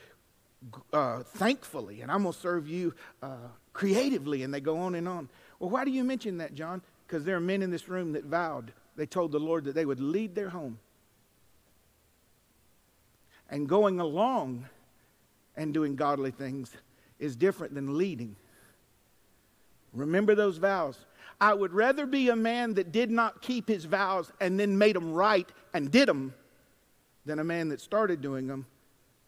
[0.94, 3.36] uh, thankfully, and I'm going to serve you uh,
[3.74, 5.30] creatively, and they go on and on.
[5.60, 6.82] Well, why do you mention that, John?
[7.08, 9.86] Because there are men in this room that vowed, they told the Lord that they
[9.86, 10.80] would lead their home.
[13.50, 14.66] And going along
[15.56, 16.72] and doing godly things
[17.18, 18.36] is different than leading.
[19.94, 20.98] Remember those vows.
[21.42, 24.96] I would rather be a man that did not keep his vows and then made
[24.96, 26.34] them right and did them
[27.26, 28.66] than a man that started doing them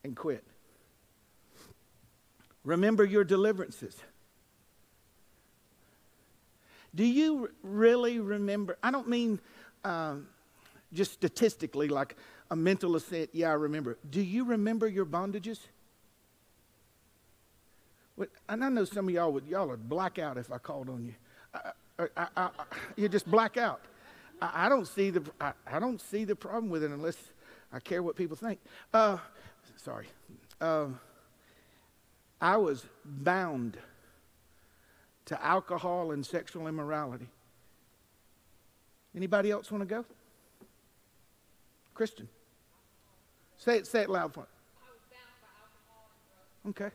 [0.03, 0.43] and quit.
[2.63, 3.95] Remember your deliverances.
[6.93, 8.77] Do you really remember?
[8.83, 9.39] I don't mean
[9.83, 10.27] um,
[10.93, 12.15] just statistically, like
[12.49, 13.97] a mental assent, yeah, I remember.
[14.09, 15.59] Do you remember your bondages?
[18.49, 21.05] And I know some of y'all would, y'all would black out if I called on
[21.05, 21.13] you.
[21.53, 22.49] I, I, I,
[22.95, 23.81] you just black out.
[24.41, 27.17] I, don't see the, I, don't see the problem with it unless
[27.71, 28.59] I care what people think.
[28.93, 29.17] Uh,
[29.77, 30.07] sorry.
[30.59, 30.87] Uh,
[32.39, 33.77] I was bound
[35.25, 37.27] to alcohol and sexual immorality.
[39.15, 40.05] Anybody else want to go?
[41.93, 42.27] Christian.
[43.57, 44.45] Say it, say it loud for me.
[46.69, 46.89] Okay.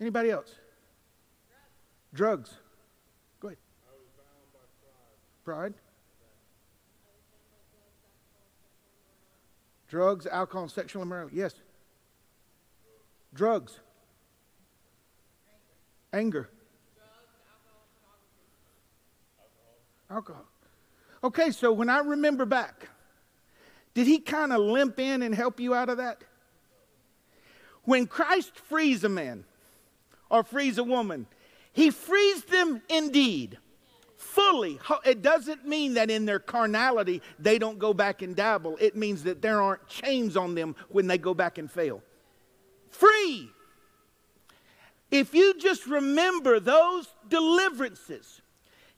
[0.00, 0.54] Anybody else?
[2.14, 2.50] Drugs.
[2.50, 2.58] Drugs.
[3.40, 3.58] Go ahead.
[5.44, 5.56] Pride.
[5.56, 5.74] pride.
[9.88, 11.36] Drugs, alcohol, and sexual immorality.
[11.36, 11.54] Yes.
[13.34, 13.78] Drugs.
[16.12, 16.48] Anger.
[20.10, 20.44] Alcohol.
[21.24, 22.88] Okay, so when I remember back,
[23.94, 26.22] did he kind of limp in and help you out of that?
[27.84, 29.44] When Christ frees a man
[30.28, 31.26] or frees a woman,
[31.72, 33.56] he frees them indeed,
[34.16, 34.78] fully.
[35.04, 38.76] It doesn't mean that in their carnality they don't go back and dabble.
[38.80, 42.02] It means that there aren't chains on them when they go back and fail
[42.90, 43.50] free.
[45.12, 48.40] If you just remember those deliverances,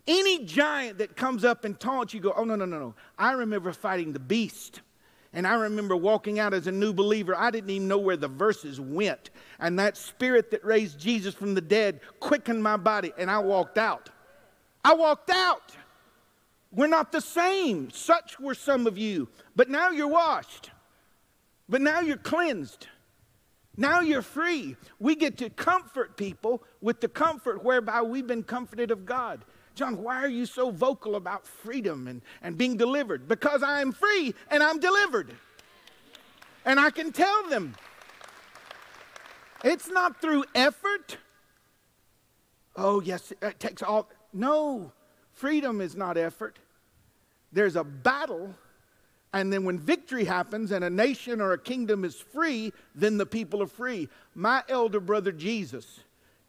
[0.07, 2.95] any giant that comes up and taunts you, go, oh, no, no, no, no.
[3.19, 4.81] I remember fighting the beast
[5.35, 7.37] And I remember walking out as a new believer.
[7.37, 9.31] I didn't even know where the verses went.
[9.59, 13.77] And that spirit that raised Jesus from the dead quickened my body, and I walked
[13.77, 14.11] out.
[14.85, 15.73] I walked out.
[16.71, 17.91] We're not the same.
[17.91, 19.29] Such were some of you.
[19.57, 20.71] But now you're washed.
[21.69, 22.87] But now you're cleansed.
[23.77, 24.77] Now you're free.
[24.99, 29.45] We get to comfort people with the comfort whereby we've been comforted of God.
[29.75, 33.27] John, why are you so vocal about freedom and, and being delivered?
[33.27, 35.35] Because I am free and I'm delivered.
[36.65, 37.75] And I can tell them.
[39.65, 41.19] It's not through effort.
[42.77, 44.09] Oh, yes, it takes all.
[44.33, 44.93] No,
[45.33, 46.59] freedom is not effort.
[47.53, 48.55] There's a battle
[49.35, 53.27] and then when victory happens and a nation or a kingdom is free, then the
[53.27, 54.09] people are free.
[54.37, 56.01] My elder brother Jesus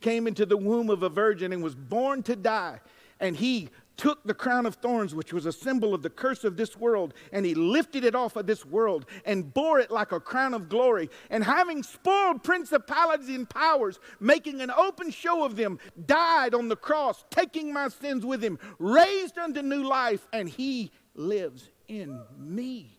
[0.02, 2.80] came into the womb of a virgin and was born to die.
[3.20, 6.58] And he took the crown of thorns, which was a symbol of the curse of
[6.58, 10.20] this world, and he lifted it off of this world and bore it like a
[10.20, 11.10] crown of glory.
[11.32, 16.76] And having spoiled principalities and powers, making an open show of them, died on the
[16.76, 22.98] cross, taking my sins with him, raised unto new life, and he lives in me.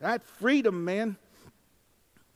[0.00, 1.16] That freedom, man.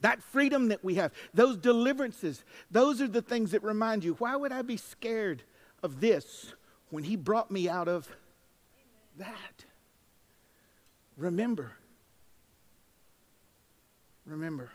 [0.00, 2.42] That freedom that we have, those deliverances,
[2.72, 5.44] those are the things that remind you why would I be scared
[5.80, 6.54] of this
[6.90, 8.08] when He brought me out of
[9.18, 9.64] that?
[11.16, 11.72] Remember.
[14.26, 14.70] Remember.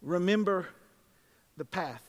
[0.00, 0.66] Remember
[1.58, 2.02] the path.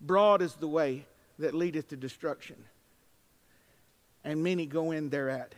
[0.00, 1.04] Broad is the way
[1.38, 2.56] that leadeth to destruction,
[4.24, 5.54] and many go in thereat.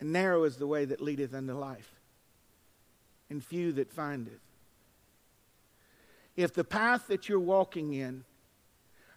[0.00, 1.92] And narrow is the way that leadeth unto life,
[3.28, 4.40] and few that find it.
[6.36, 8.24] If the path that you're walking in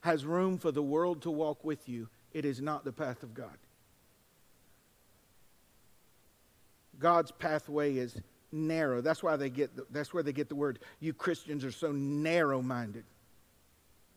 [0.01, 3.33] has room for the world to walk with you, it is not the path of
[3.33, 3.57] God.
[6.99, 8.19] God's pathway is
[8.51, 9.01] narrow.
[9.01, 11.91] That's why they get the, that's where they get the word you Christians are so
[11.91, 13.05] narrow-minded.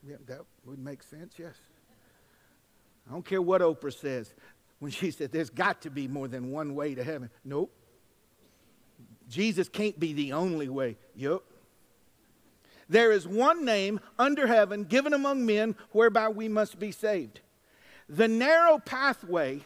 [0.09, 1.55] Yeah, that would make sense, yes.
[3.09, 4.33] I don't care what Oprah says
[4.79, 7.31] when she said there's got to be more than one way to heaven.
[7.45, 7.73] Nope.
[9.29, 10.97] Jesus can't be the only way.
[11.17, 11.43] Yep.
[12.89, 17.41] There is one name under heaven given among men whereby we must be saved.
[18.09, 19.65] The narrow pathway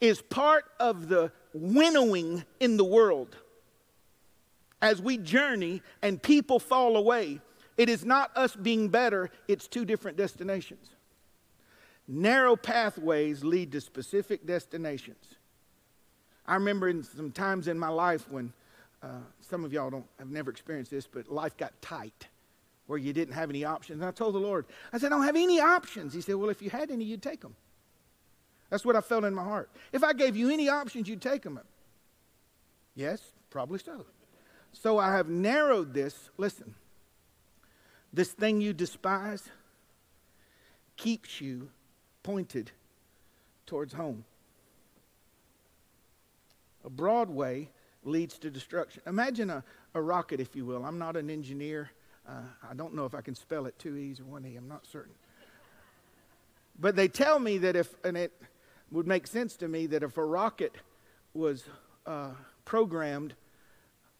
[0.00, 3.36] is part of the winnowing in the world.
[4.80, 7.40] As we journey and people fall away,
[7.80, 10.90] it is not us being better, it's two different destinations.
[12.06, 15.36] Narrow pathways lead to specific destinations.
[16.44, 18.52] I remember in some times in my life when
[19.02, 22.28] uh, some of y'all don't have never experienced this, but life got tight
[22.86, 24.02] where you didn't have any options.
[24.02, 26.12] And I told the Lord, I said, I don't have any options.
[26.12, 27.56] He said, Well, if you had any, you'd take them.
[28.68, 29.70] That's what I felt in my heart.
[29.90, 31.58] If I gave you any options, you'd take them.
[32.94, 34.04] Yes, probably so.
[34.72, 36.28] So I have narrowed this.
[36.36, 36.74] Listen,
[38.12, 39.48] this thing you despise
[40.96, 41.70] keeps you
[42.22, 42.70] pointed
[43.66, 44.24] towards home.
[46.84, 47.70] A broad way
[48.04, 49.02] leads to destruction.
[49.06, 50.84] Imagine a, a rocket, if you will.
[50.84, 51.90] I'm not an engineer.
[52.28, 54.56] Uh, I don't know if I can spell it two E's or one E.
[54.56, 55.14] I'm not certain.
[56.78, 58.32] But they tell me that if, and it
[58.90, 60.74] would make sense to me, that if a rocket
[61.34, 61.64] was
[62.06, 62.30] uh,
[62.64, 63.34] programmed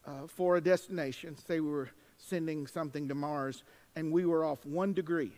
[0.05, 3.63] uh, for a destination, say we were sending something to Mars,
[3.95, 5.31] and we were off one degree,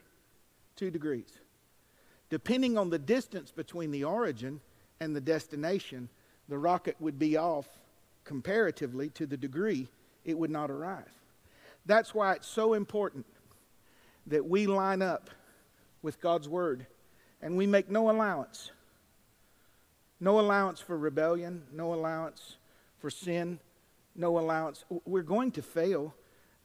[0.76, 1.40] two degrees.
[2.30, 4.60] Depending on the distance between the origin
[5.00, 6.10] and the destination,
[6.50, 7.68] the rocket would be off
[8.24, 9.88] comparatively to the degree
[10.26, 11.12] it would not arrive.
[11.86, 13.26] That's why it's so important
[14.28, 15.30] that we line up
[16.02, 16.86] with God's Word
[17.42, 18.72] and we make no allowance.
[20.20, 22.56] No allowance for rebellion, no allowance
[23.00, 23.60] for sin,
[24.16, 24.86] no allowance.
[25.06, 26.14] We're going to fail.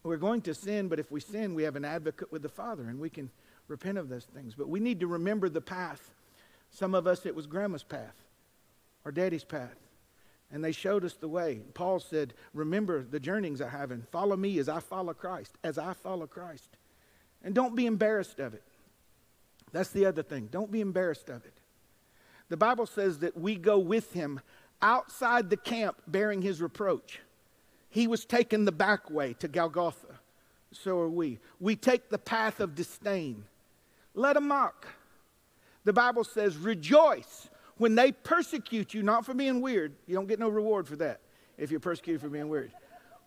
[0.03, 2.85] We're going to sin, but if we sin, we have an advocate with the Father
[2.85, 3.31] and we can
[3.67, 4.55] repent of those things.
[4.55, 6.11] But we need to remember the path.
[6.71, 8.15] Some of us, it was grandma's path
[9.05, 9.77] or daddy's path.
[10.51, 11.61] And they showed us the way.
[11.75, 15.77] Paul said, Remember the journeyings I have, and follow me as I follow Christ, as
[15.77, 16.71] I follow Christ.
[17.43, 18.63] And don't be embarrassed of it.
[19.73, 20.49] That's the other thing.
[20.51, 21.53] Don't be embarrassed of it.
[22.49, 24.41] The Bible says that we go with him
[24.81, 27.21] outside the camp bearing his reproach.
[27.91, 30.19] He was taken the back way to Golgotha.
[30.73, 31.39] So are we.
[31.61, 33.45] We take the path of disdain.
[34.15, 34.87] Let them mock.
[35.85, 39.95] The Bible says, rejoice when they persecute you, not for being weird.
[40.07, 41.21] You don't get no reward for that
[41.57, 42.73] if you're persecuted for being weird.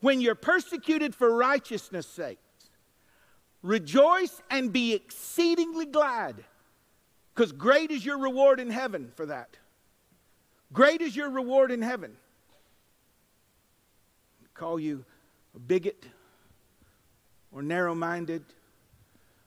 [0.01, 2.39] When you're persecuted for righteousness' sake,
[3.63, 6.43] rejoice and be exceedingly glad.
[7.33, 9.57] Because great is your reward in heaven for that.
[10.73, 12.17] Great is your reward in heaven.
[14.61, 15.03] Call you
[15.55, 16.05] a bigot
[17.51, 18.43] or narrow minded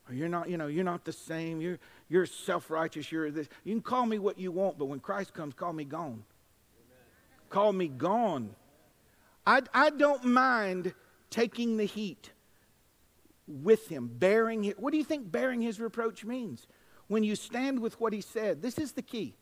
[0.09, 1.61] or you're not, you know, you're not the same.
[1.61, 3.12] You're, you're self-righteous.
[3.12, 3.47] You're this.
[3.62, 6.25] You can call me what you want, but when Christ comes, call me gone.
[6.25, 6.25] Amen.
[7.49, 8.57] Call me gone.
[9.47, 10.93] I, I don't mind
[11.31, 12.33] taking the heat
[13.47, 14.81] with him, bearing it.
[14.81, 16.67] What do you think bearing his reproach means?
[17.07, 19.37] When you stand with what he said, this is the key.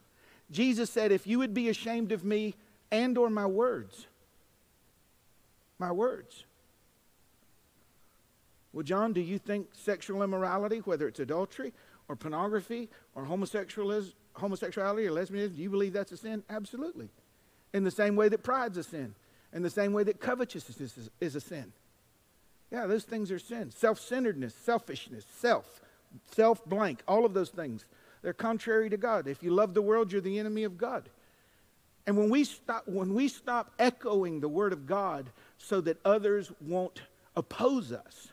[0.51, 2.57] Jesus said, if you would be ashamed of me
[2.91, 4.07] and or my words,
[5.83, 6.45] my words.
[8.73, 11.73] Well, John, do you think sexual immorality, whether it's adultery
[12.09, 14.07] or pornography or homosexuality
[15.07, 16.45] or lesbianism, do you believe that's a sin?
[16.49, 17.09] Absolutely.
[17.75, 19.17] In the same way that pride's a sin,
[19.53, 21.73] in the same way that covetousness is, is a sin.
[22.71, 23.75] Yeah, those things are sins.
[23.77, 25.81] Self centeredness, selfishness, self,
[26.31, 27.85] self blank, all of those things.
[28.23, 29.27] They're contrary to God.
[29.27, 31.09] If you love the world, you're the enemy of God.
[32.07, 35.31] And when we stop, when we stop echoing the word of God
[35.63, 37.03] so that others won't
[37.37, 38.29] oppose us,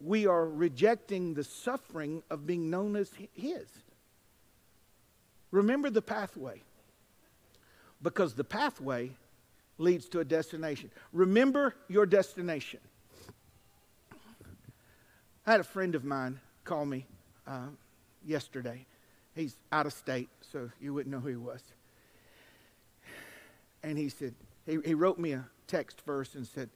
[0.00, 3.66] we are rejecting the suffering of being known as His.
[5.50, 6.60] Remember the pathway,
[8.02, 9.12] because the pathway
[9.78, 10.90] leads to a destination.
[11.12, 12.80] Remember your destination.
[15.46, 17.06] I had a friend of mine call me
[17.46, 17.68] uh,
[18.26, 18.84] yesterday.
[19.34, 21.62] He's out of state, so you wouldn't know who he was.
[23.82, 24.34] And he said,
[24.66, 26.70] he, he wrote me a text first and said,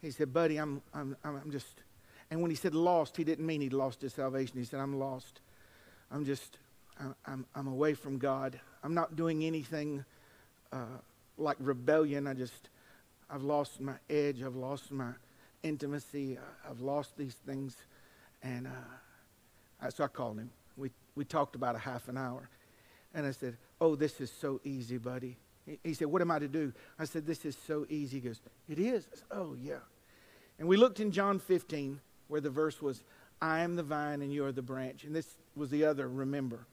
[0.00, 1.82] he said, buddy, I'm, I'm, I'm just,
[2.30, 4.58] and when he said lost, he didn't mean he'd lost his salvation.
[4.58, 5.40] He said, I'm lost.
[6.10, 6.58] I'm just,
[7.26, 8.58] I'm, I'm away from God.
[8.82, 10.04] I'm not doing anything
[10.72, 10.98] uh,
[11.36, 12.26] like rebellion.
[12.26, 12.70] I just,
[13.30, 14.42] I've lost my edge.
[14.42, 15.10] I've lost my
[15.62, 16.38] intimacy.
[16.68, 17.76] I've lost these things.
[18.42, 20.50] And uh, so I called him.
[20.76, 22.48] We, we talked about a half an hour.
[23.14, 25.36] And I said, Oh, this is so easy, buddy.
[25.82, 26.72] He, said, What am I to do?
[26.98, 28.20] I said, This is so easy.
[28.20, 29.06] He goes, It is.
[29.12, 29.78] Said, oh, yeah.
[30.58, 33.02] And we looked in John 15 where the verse was,
[33.40, 35.04] I am the vine and you are the branch.
[35.04, 36.66] And this was the other, remember.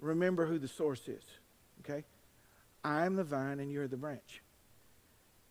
[0.00, 1.22] Remember who the source is.
[1.80, 2.04] Okay?
[2.84, 4.42] I am the vine and you are the branch.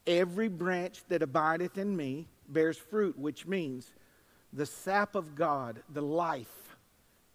[0.05, 3.93] Every branch that abideth in me bears fruit, which means
[4.53, 6.75] the sap of God, the life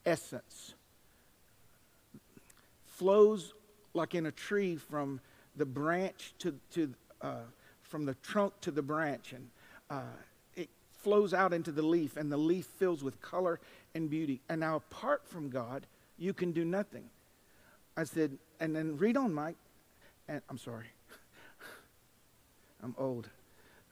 [0.07, 0.75] essence,
[2.87, 3.53] flows
[3.95, 5.21] like in a tree from
[5.57, 7.37] the branch to, to uh,
[7.83, 9.33] from the trunk to the branch.
[9.33, 9.49] And
[9.91, 10.17] uh,
[10.57, 13.61] it flows out into the leaf, and the leaf fills with color
[13.95, 14.41] and beauty.
[14.49, 15.87] And now, apart from God,
[16.19, 17.05] you can do nothing.
[17.97, 19.57] I said, and then read on, Mike.
[20.29, 20.87] And I'm sorry,
[22.83, 23.29] I'm old.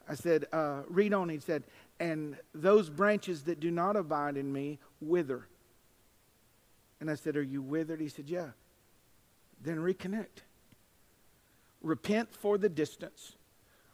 [0.09, 1.29] I said, uh, read on.
[1.29, 1.63] He said,
[1.99, 5.47] and those branches that do not abide in me wither.
[6.99, 8.01] And I said, Are you withered?
[8.01, 8.49] He said, Yeah.
[9.63, 10.43] Then reconnect.
[11.81, 13.35] Repent for the distance.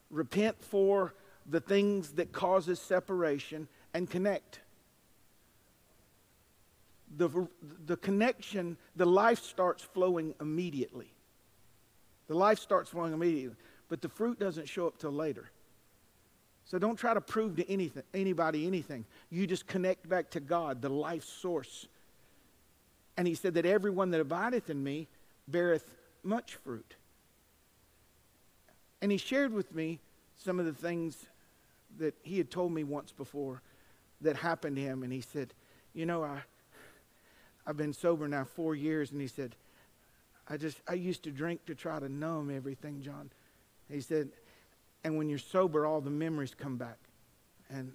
[0.09, 1.13] Repent for
[1.45, 4.59] the things that causes separation and connect.
[7.15, 7.47] The,
[7.85, 11.13] the connection the life starts flowing immediately.
[12.27, 13.55] The life starts flowing immediately
[13.89, 15.49] but the fruit doesn't show up till later.
[16.65, 19.05] So don't try to prove to anything, anybody anything.
[19.29, 21.88] You just connect back to god the life source.
[23.15, 25.07] And he said that everyone that abideth in me
[25.47, 25.89] beareth
[26.23, 26.95] much fruit
[29.01, 29.99] and he shared with me
[30.37, 31.25] some of the things
[31.99, 33.61] that he had told me once before
[34.21, 35.03] that happened to him.
[35.03, 35.53] And he said,
[35.93, 36.41] You know, I,
[37.65, 39.11] I've been sober now four years.
[39.11, 39.55] And he said,
[40.49, 43.29] I just, I used to drink to try to numb everything, John.
[43.89, 44.29] He said,
[45.03, 46.97] and when you're sober, all the memories come back.
[47.69, 47.93] And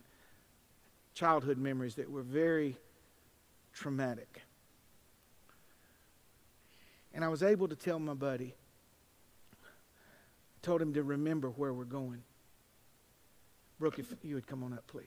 [1.15, 2.77] childhood memories that were very
[3.75, 4.43] traumatic.
[7.15, 8.55] And I was able to tell my buddy,
[10.63, 12.23] told him to remember where we're going.
[13.79, 15.05] Brooke, if you would come on up, please.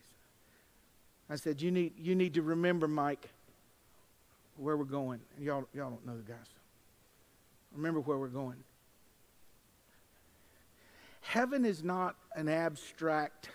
[1.30, 3.30] I said, you need, you need to remember, Mike,
[4.58, 5.22] where we're going.
[5.38, 6.47] And y'all, y'all don't know the guys.
[7.74, 8.58] Remember where we're going.
[11.22, 13.49] Heaven is not an abstract,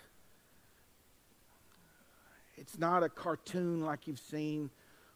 [2.57, 4.71] it's not a cartoon like you've seen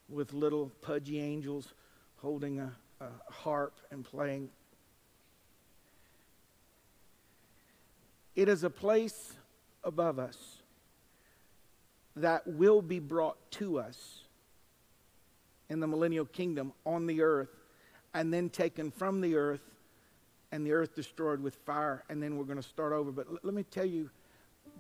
[0.09, 1.75] with little pudgy angels
[2.17, 4.49] holding a, a harp and playing.
[8.37, 9.35] It is a place
[9.83, 10.59] above us
[12.17, 14.23] that will be brought to us
[15.69, 17.51] in the millennial kingdom on the earth
[18.13, 19.63] and then taken from the earth
[20.53, 23.11] and the earth destroyed with fire and then we're going to start over.
[23.11, 24.11] But l- let me tell you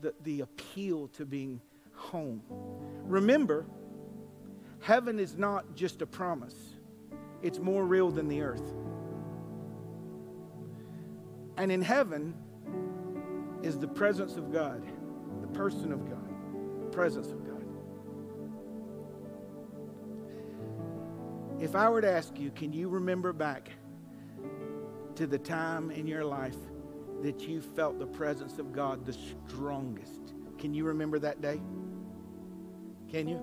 [0.00, 1.60] the, the appeal to being
[1.94, 2.42] home.
[3.04, 3.66] Remember
[4.84, 6.54] Heaven is not just a promise,
[7.42, 8.74] it's more real than the earth.
[11.56, 12.34] And in heaven
[13.64, 14.82] is the presence of God,
[15.40, 17.64] the person of God, the presence of God.
[21.58, 23.70] If I were to ask you, can you remember back
[25.14, 26.58] to the time in your life
[27.22, 29.16] that you felt the presence of God the
[29.48, 30.34] strongest?
[30.58, 31.58] Can you remember that day?
[33.08, 33.40] Can you?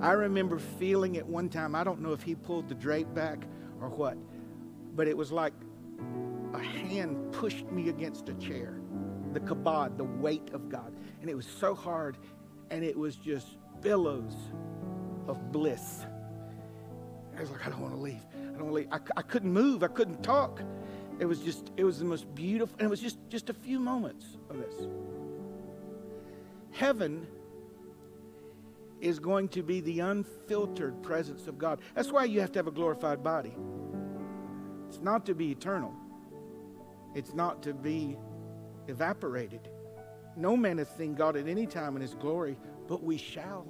[0.00, 1.76] I remember feeling it one time.
[1.76, 3.46] I don't know if he pulled the drape back
[3.80, 4.18] or what,
[4.96, 5.52] but it was like
[6.52, 8.80] a hand pushed me against a chair.
[9.34, 10.94] The kabod, the weight of God.
[11.20, 12.16] And it was so hard,
[12.70, 14.34] and it was just billows
[15.28, 16.06] of bliss.
[17.36, 18.22] I was like, I don't want to leave.
[18.32, 18.88] I don't want to leave.
[18.92, 19.82] I, I couldn't move.
[19.82, 20.62] I couldn't talk.
[21.18, 23.78] It was just, it was the most beautiful, and it was just, just a few
[23.78, 24.74] moments of this.
[26.72, 27.26] Heaven
[29.00, 31.80] is going to be the unfiltered presence of God.
[31.94, 33.54] That's why you have to have a glorified body.
[34.88, 35.92] It's not to be eternal,
[37.14, 38.16] it's not to be
[38.88, 39.68] evaporated.
[40.36, 42.56] No man has seen God at any time in his glory,
[42.88, 43.66] but we shall.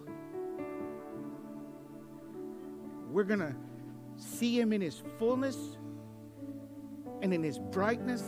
[3.10, 3.54] We're going to
[4.16, 5.76] see him in his fullness
[7.22, 8.24] and in his brightness.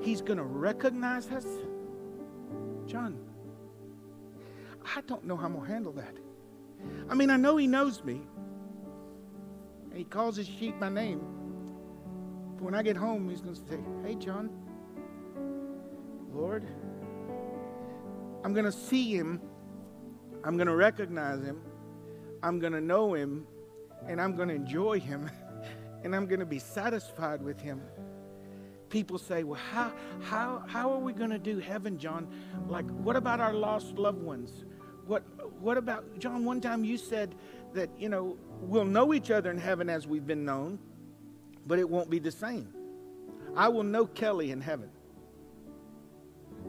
[0.00, 1.46] He's going to recognize us.
[2.86, 3.18] John,
[4.96, 6.16] I don't know how I'm going to handle that.
[7.08, 8.22] I mean, I know he knows me.
[9.94, 11.20] He calls his sheep by name.
[12.56, 14.50] But when I get home, he's going to say, Hey, John,
[16.32, 16.66] Lord,
[18.44, 19.40] I'm going to see him.
[20.44, 21.60] I'm going to recognize him.
[22.42, 23.46] I'm going to know him.
[24.06, 25.30] And I'm going to enjoy him.
[26.02, 27.82] And I'm going to be satisfied with him.
[28.88, 32.26] People say, Well, how, how, how are we going to do heaven, John?
[32.68, 34.64] Like, what about our lost loved ones?
[35.06, 35.24] What,
[35.60, 37.34] what about, John, one time you said
[37.74, 40.78] that, you know, we'll know each other in heaven as we've been known,
[41.66, 42.72] but it won't be the same.
[43.54, 44.88] I will know Kelly in heaven.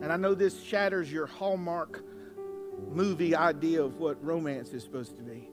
[0.01, 2.03] And I know this shatters your Hallmark
[2.89, 5.49] movie idea of what romance is supposed to be.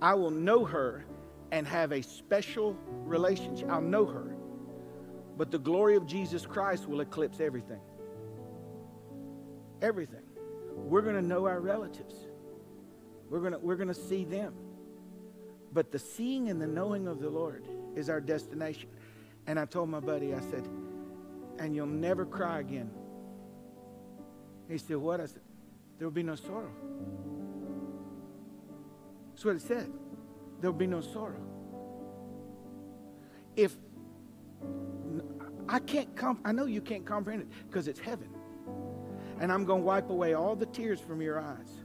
[0.00, 1.04] I will know her
[1.52, 3.68] and have a special relationship.
[3.70, 4.34] I'll know her.
[5.36, 7.80] But the glory of Jesus Christ will eclipse everything.
[9.82, 10.22] Everything.
[10.74, 12.14] We're going to know our relatives.
[13.28, 14.54] We're going to, we're going to see them.
[15.72, 18.88] But the seeing and the knowing of the Lord is our destination.
[19.46, 20.66] And I told my buddy, I said,
[21.58, 22.90] and you'll never cry again.
[24.68, 25.20] He said, What?
[25.20, 25.42] I said,
[25.98, 26.70] There will be no sorrow.
[29.30, 29.90] That's what it said.
[30.60, 31.40] There will be no sorrow.
[33.56, 33.76] If
[35.68, 38.28] I can't, come, I know you can't comprehend it because it's heaven.
[39.40, 41.84] And I'm going to wipe away all the tears from your eyes.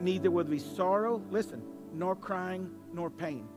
[0.00, 1.62] Neither will there be sorrow, listen,
[1.94, 3.48] nor crying, nor pain.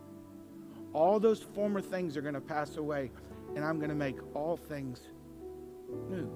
[0.93, 3.11] All those former things are going to pass away,
[3.55, 5.01] and I'm going to make all things
[6.09, 6.31] new.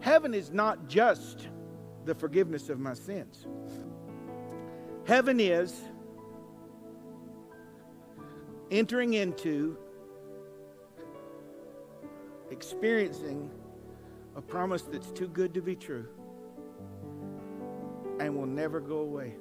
[0.00, 1.48] Heaven is not just
[2.04, 3.46] the forgiveness of my sins.
[5.06, 5.74] Heaven is
[8.70, 9.76] entering into,
[12.50, 13.50] experiencing
[14.36, 16.08] a promise that's too good to be true
[18.20, 19.34] and will never go away.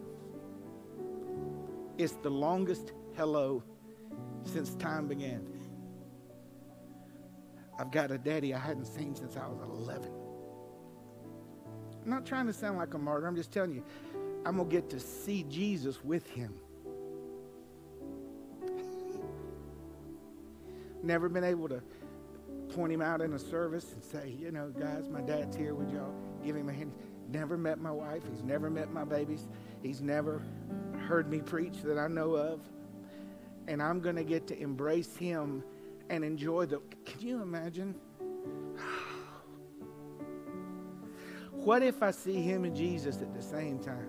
[1.98, 3.64] It's the longest hello
[4.44, 5.46] since time began.
[7.80, 10.12] I've got a daddy I hadn't seen since I was 11.
[12.08, 13.28] I'm not trying to sound like a martyr.
[13.28, 13.84] I'm just telling you,
[14.46, 16.54] I'm going to get to see Jesus with him.
[21.04, 21.82] Never been able to
[22.70, 25.76] point him out in a service and say, you know, guys, my dad's here.
[25.76, 26.94] Would y'all give him a hand?
[27.30, 28.24] Never met my wife.
[28.32, 29.50] He's never met my babies.
[29.84, 30.42] He's never
[31.10, 32.62] heard me preach that I know of.
[33.68, 35.62] And I'm going to get to embrace him
[36.10, 36.80] and enjoy the.
[37.04, 37.96] Can you imagine?
[41.68, 44.08] What if I see him and Jesus at the same time?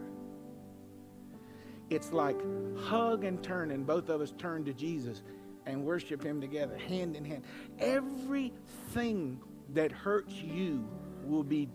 [1.91, 2.37] It's like
[2.79, 5.25] hug and turn, and both of us turn to Jesus
[5.67, 7.43] and worship him together, hand in hand.
[7.81, 9.41] Everything
[9.71, 10.89] that hurts you
[11.25, 11.69] will be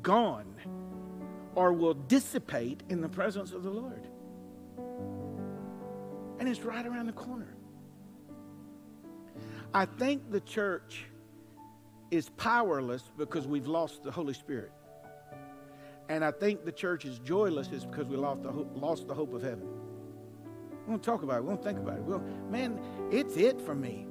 [0.00, 0.46] gone
[1.54, 4.08] or will dissipate in the presence of the Lord.
[6.38, 7.54] And it's right around the corner.
[9.74, 11.04] I think the church
[12.10, 14.72] is powerless because we've lost the Holy Spirit.
[16.08, 19.14] And I think the church is joyless is because we lost the, hope, lost the
[19.14, 19.68] hope of heaven.
[20.86, 21.42] We won't talk about it.
[21.42, 22.02] We won't think about it.
[22.02, 22.80] Well, man,
[23.10, 24.06] it's it for me.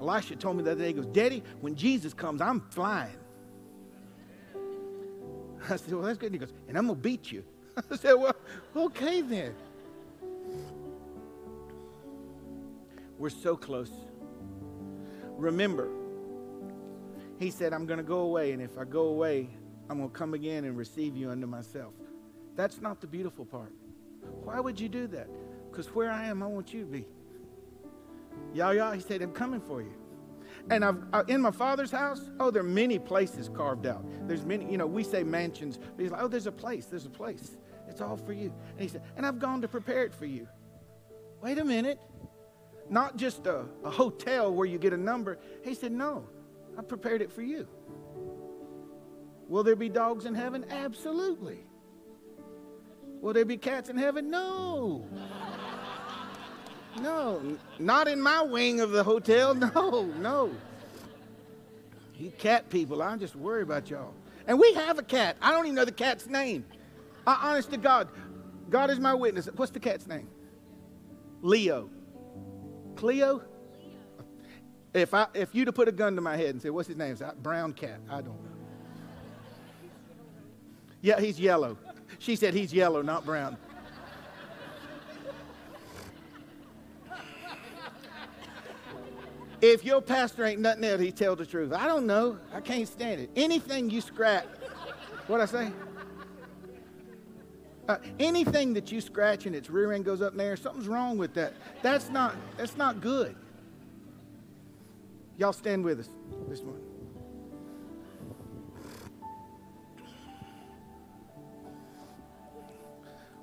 [0.00, 3.16] Elisha told me the other day, he goes, Daddy, when Jesus comes, I'm flying.
[5.70, 6.32] I said, Well, that's good.
[6.32, 7.44] And he goes, And I'm going to beat you.
[7.90, 8.36] I said, Well,
[8.74, 9.54] okay then.
[13.18, 13.90] We're so close.
[15.36, 15.88] Remember,
[17.38, 19.48] he said, I'm going to go away, and if I go away,
[19.88, 21.92] I'm going to come again and receive you unto myself.
[22.56, 23.72] That's not the beautiful part.
[24.42, 25.28] Why would you do that?
[25.70, 27.06] Because where I am, I want you to be.
[28.54, 29.92] Y'all, y'all, he said, I'm coming for you.
[30.70, 34.04] And I've, in my father's house, oh, there are many places carved out.
[34.26, 37.06] There's many, you know, we say mansions, but he's like, oh, there's a place, there's
[37.06, 37.56] a place.
[37.88, 38.52] It's all for you.
[38.72, 40.48] And he said, and I've gone to prepare it for you.
[41.42, 42.00] Wait a minute.
[42.88, 45.38] Not just a, a hotel where you get a number.
[45.62, 46.24] He said, no,
[46.78, 47.68] I prepared it for you.
[49.48, 50.64] Will there be dogs in heaven?
[50.70, 51.64] Absolutely.
[53.20, 54.30] Will there be cats in heaven?
[54.30, 55.06] No.
[57.00, 59.54] No, not in my wing of the hotel.
[59.74, 60.50] No, no.
[62.18, 64.14] You cat people, I just worry about y'all.
[64.46, 65.36] And we have a cat.
[65.42, 66.64] I don't even know the cat's name.
[67.26, 68.08] I, honest to God,
[68.70, 69.48] God is my witness.
[69.54, 70.28] What's the cat's name?
[71.42, 71.90] Leo.
[72.94, 73.42] Cleo?
[74.94, 76.96] If I if you'd have put a gun to my head and said, "What's his
[76.96, 78.00] name?" It's brown cat.
[78.08, 78.38] I don't.
[81.06, 81.78] Yeah, he's yellow.
[82.18, 83.56] She said he's yellow, not brown.
[89.60, 91.72] If your pastor ain't nothing else, he tell the truth.
[91.72, 92.38] I don't know.
[92.52, 93.30] I can't stand it.
[93.36, 94.46] Anything you scratch,
[95.28, 95.70] what I say?
[97.88, 101.18] Uh, anything that you scratch and its rear end goes up in there, something's wrong
[101.18, 101.54] with that.
[101.82, 102.34] That's not.
[102.56, 103.36] That's not good.
[105.36, 106.10] Y'all stand with us
[106.48, 106.85] this morning.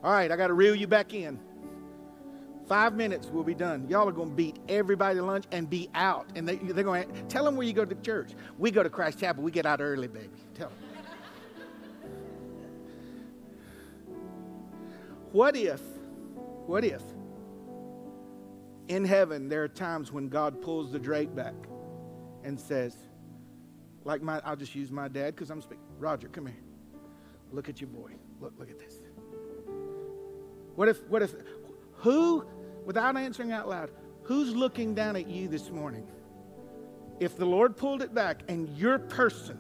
[0.04, 1.39] All right, I got to reel you back in.
[2.68, 3.88] Five minutes, we'll be done.
[3.88, 6.28] Y'all are going to beat everybody to lunch and be out.
[6.36, 8.32] And they, they're going to tell them where you go to church.
[8.58, 9.43] We go to Christ Chapel.
[9.43, 10.30] We get out early, baby.
[10.56, 10.78] Tell them.
[15.32, 15.82] what if,
[16.66, 17.01] what if
[18.88, 21.56] in heaven there are times when God pulls the drake back
[22.43, 22.97] and says,
[24.04, 25.84] like my, I'll just use my dad because I'm speaking.
[25.97, 26.56] Roger, come here.
[27.51, 28.12] Look at your boy.
[28.41, 28.92] Look, look at this.
[30.76, 31.34] What if, what if,
[31.97, 32.45] who,
[32.86, 33.91] without answering out loud,
[34.24, 36.07] who's looking down at you this morning?
[37.19, 39.57] If the Lord pulled it back and your person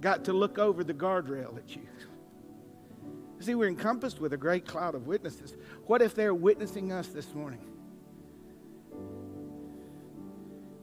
[0.00, 1.82] got to look over the guardrail at you.
[3.40, 5.56] See, we're encompassed with a great cloud of witnesses.
[5.86, 7.66] What if they're witnessing us this morning?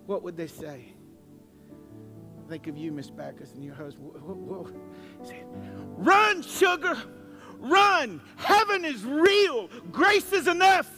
[0.08, 0.94] What would they say?
[2.50, 4.12] Think of you, Miss Backus, and your husband.
[4.22, 4.72] Whoa, whoa.
[5.24, 5.44] Say,
[5.98, 6.98] Run, sugar!
[7.60, 8.22] Run!
[8.38, 9.70] Heaven is real.
[9.92, 10.90] Grace is enough.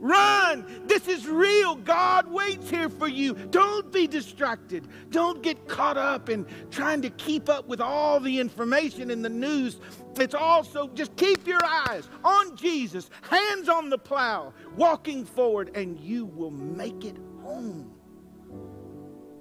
[0.00, 0.64] Run!
[0.86, 1.74] This is real.
[1.74, 3.34] God waits here for you.
[3.34, 4.88] Don't be distracted.
[5.10, 9.28] Don't get caught up in trying to keep up with all the information in the
[9.28, 9.78] news.
[10.18, 16.00] It's also just keep your eyes on Jesus, hands on the plow, walking forward, and
[16.00, 17.92] you will make it home.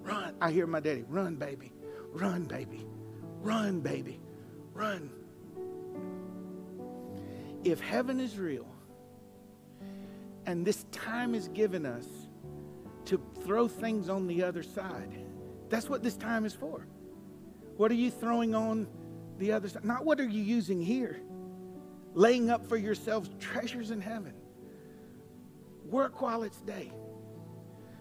[0.01, 0.35] Run.
[0.41, 1.05] I hear my daddy.
[1.07, 1.71] Run, baby.
[2.11, 2.85] Run, baby.
[3.41, 4.19] Run, baby.
[4.73, 5.09] Run
[7.63, 8.67] if heaven is real
[10.45, 12.07] and this time is given us
[13.05, 15.25] to throw things on the other side,
[15.69, 16.87] that's what this time is for.
[17.77, 18.87] What are you throwing on
[19.37, 19.85] the other side?
[19.85, 21.19] Not what are you using here.
[22.13, 24.33] Laying up for yourselves treasures in heaven.
[25.85, 26.91] Work while it's day.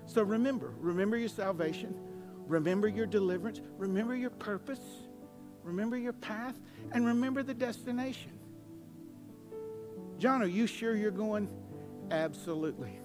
[0.06, 1.94] So remember, remember your salvation,
[2.46, 4.80] remember your deliverance, remember your purpose,
[5.62, 6.58] remember your path,
[6.92, 8.37] and remember the destination.
[10.18, 11.48] John, are you sure you're going?
[12.10, 12.98] Absolutely.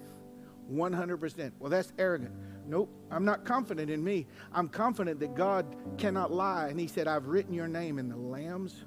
[0.72, 1.52] 100%.
[1.58, 2.34] Well, that's arrogant.
[2.66, 4.26] Nope, I'm not confident in me.
[4.52, 6.68] I'm confident that God cannot lie.
[6.68, 8.84] And He said, I've written your name in the Lamb's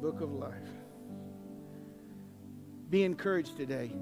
[0.00, 0.52] book of life.
[2.90, 3.92] Be encouraged today.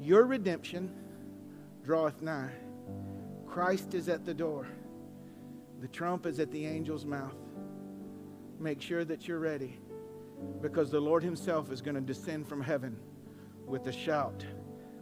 [0.00, 0.90] Your redemption
[1.84, 2.52] draweth nigh.
[3.46, 4.66] Christ is at the door.
[5.80, 7.36] The trump is at the angel's mouth.
[8.58, 9.78] Make sure that you're ready
[10.60, 12.96] because the Lord Himself is going to descend from heaven
[13.66, 14.44] with a shout,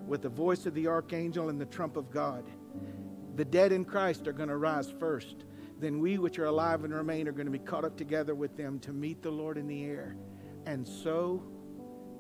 [0.07, 2.45] with the voice of the archangel and the trump of God.
[3.37, 5.45] The dead in Christ are going to rise first.
[5.79, 8.57] Then we which are alive and remain are going to be caught up together with
[8.57, 10.17] them to meet the Lord in the air.
[10.65, 11.43] And so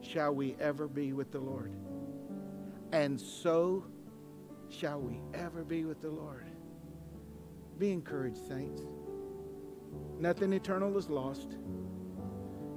[0.02, 1.72] shall we ever be with the Lord.
[2.92, 3.86] And so
[4.68, 6.46] shall we ever be with the Lord.
[7.78, 8.82] Be encouraged, saints.
[10.18, 11.56] Nothing eternal is lost.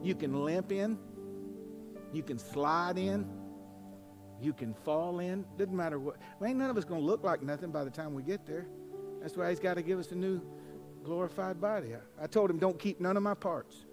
[0.01, 0.97] You can limp in,
[2.13, 3.27] you can slide in,
[4.41, 5.45] you can fall in.
[5.57, 6.17] Doesn't matter what.
[6.43, 8.67] Ain't none of us going to look like nothing by the time we get there.
[9.21, 10.41] That's why he's got to give us a new
[11.03, 11.95] glorified body.
[11.95, 13.85] I, I told him, don't keep none of my parts.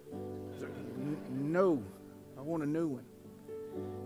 [1.29, 1.83] no,
[2.37, 3.05] I want a new one.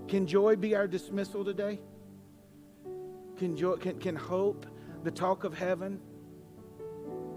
[0.08, 1.80] Can joy be our dismissal today?
[3.41, 4.68] can, joy, can, can hope,
[5.04, 5.99] the talk of heaven.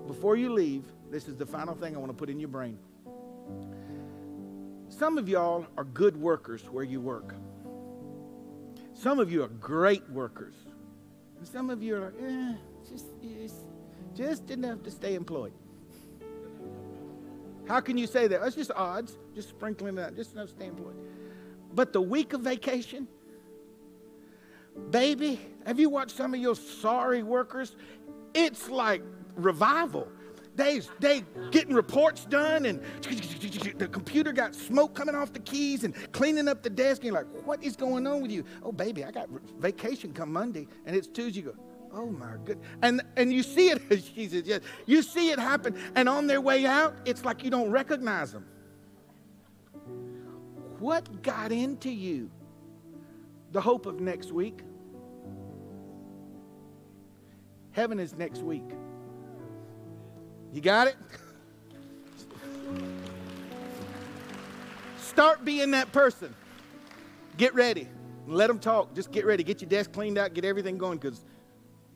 [0.06, 2.78] Before you leave, this is the final thing I want to put in your brain.
[4.96, 7.34] Some of y'all are good workers where you work.
[8.92, 10.54] Some of you are great workers.
[11.36, 12.54] And some of you are like, eh,
[12.88, 13.56] just, just,
[14.14, 15.52] just enough to stay employed.
[17.66, 18.40] How can you say that?
[18.40, 20.96] That's just odds, just sprinkling it out, just enough to stay employed.
[21.74, 23.08] But the week of vacation,
[24.90, 27.74] baby, have you watched some of your sorry workers?
[28.32, 29.02] It's like
[29.34, 30.06] revival.
[30.56, 32.80] They they getting reports done, and
[33.76, 37.02] the computer got smoke coming off the keys, and cleaning up the desk.
[37.02, 38.44] And you're like, what is going on with you?
[38.62, 39.28] Oh, baby, I got
[39.58, 41.40] vacation come Monday, and it's Tuesday.
[41.40, 41.56] You go,
[41.92, 43.82] oh my good, and and you see it.
[44.30, 47.70] says, yes, you see it happen, and on their way out, it's like you don't
[47.70, 48.46] recognize them.
[50.78, 52.30] What got into you?
[53.52, 54.60] The hope of next week.
[57.72, 58.70] Heaven is next week.
[60.54, 60.94] You got it?
[64.98, 66.32] Start being that person.
[67.36, 67.88] Get ready.
[68.28, 68.94] Let them talk.
[68.94, 69.42] Just get ready.
[69.42, 70.32] Get your desk cleaned out.
[70.32, 71.24] Get everything going because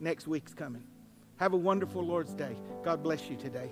[0.01, 0.83] next week's coming.
[1.37, 2.57] Have a wonderful Lord's Day.
[2.83, 3.71] God bless you today.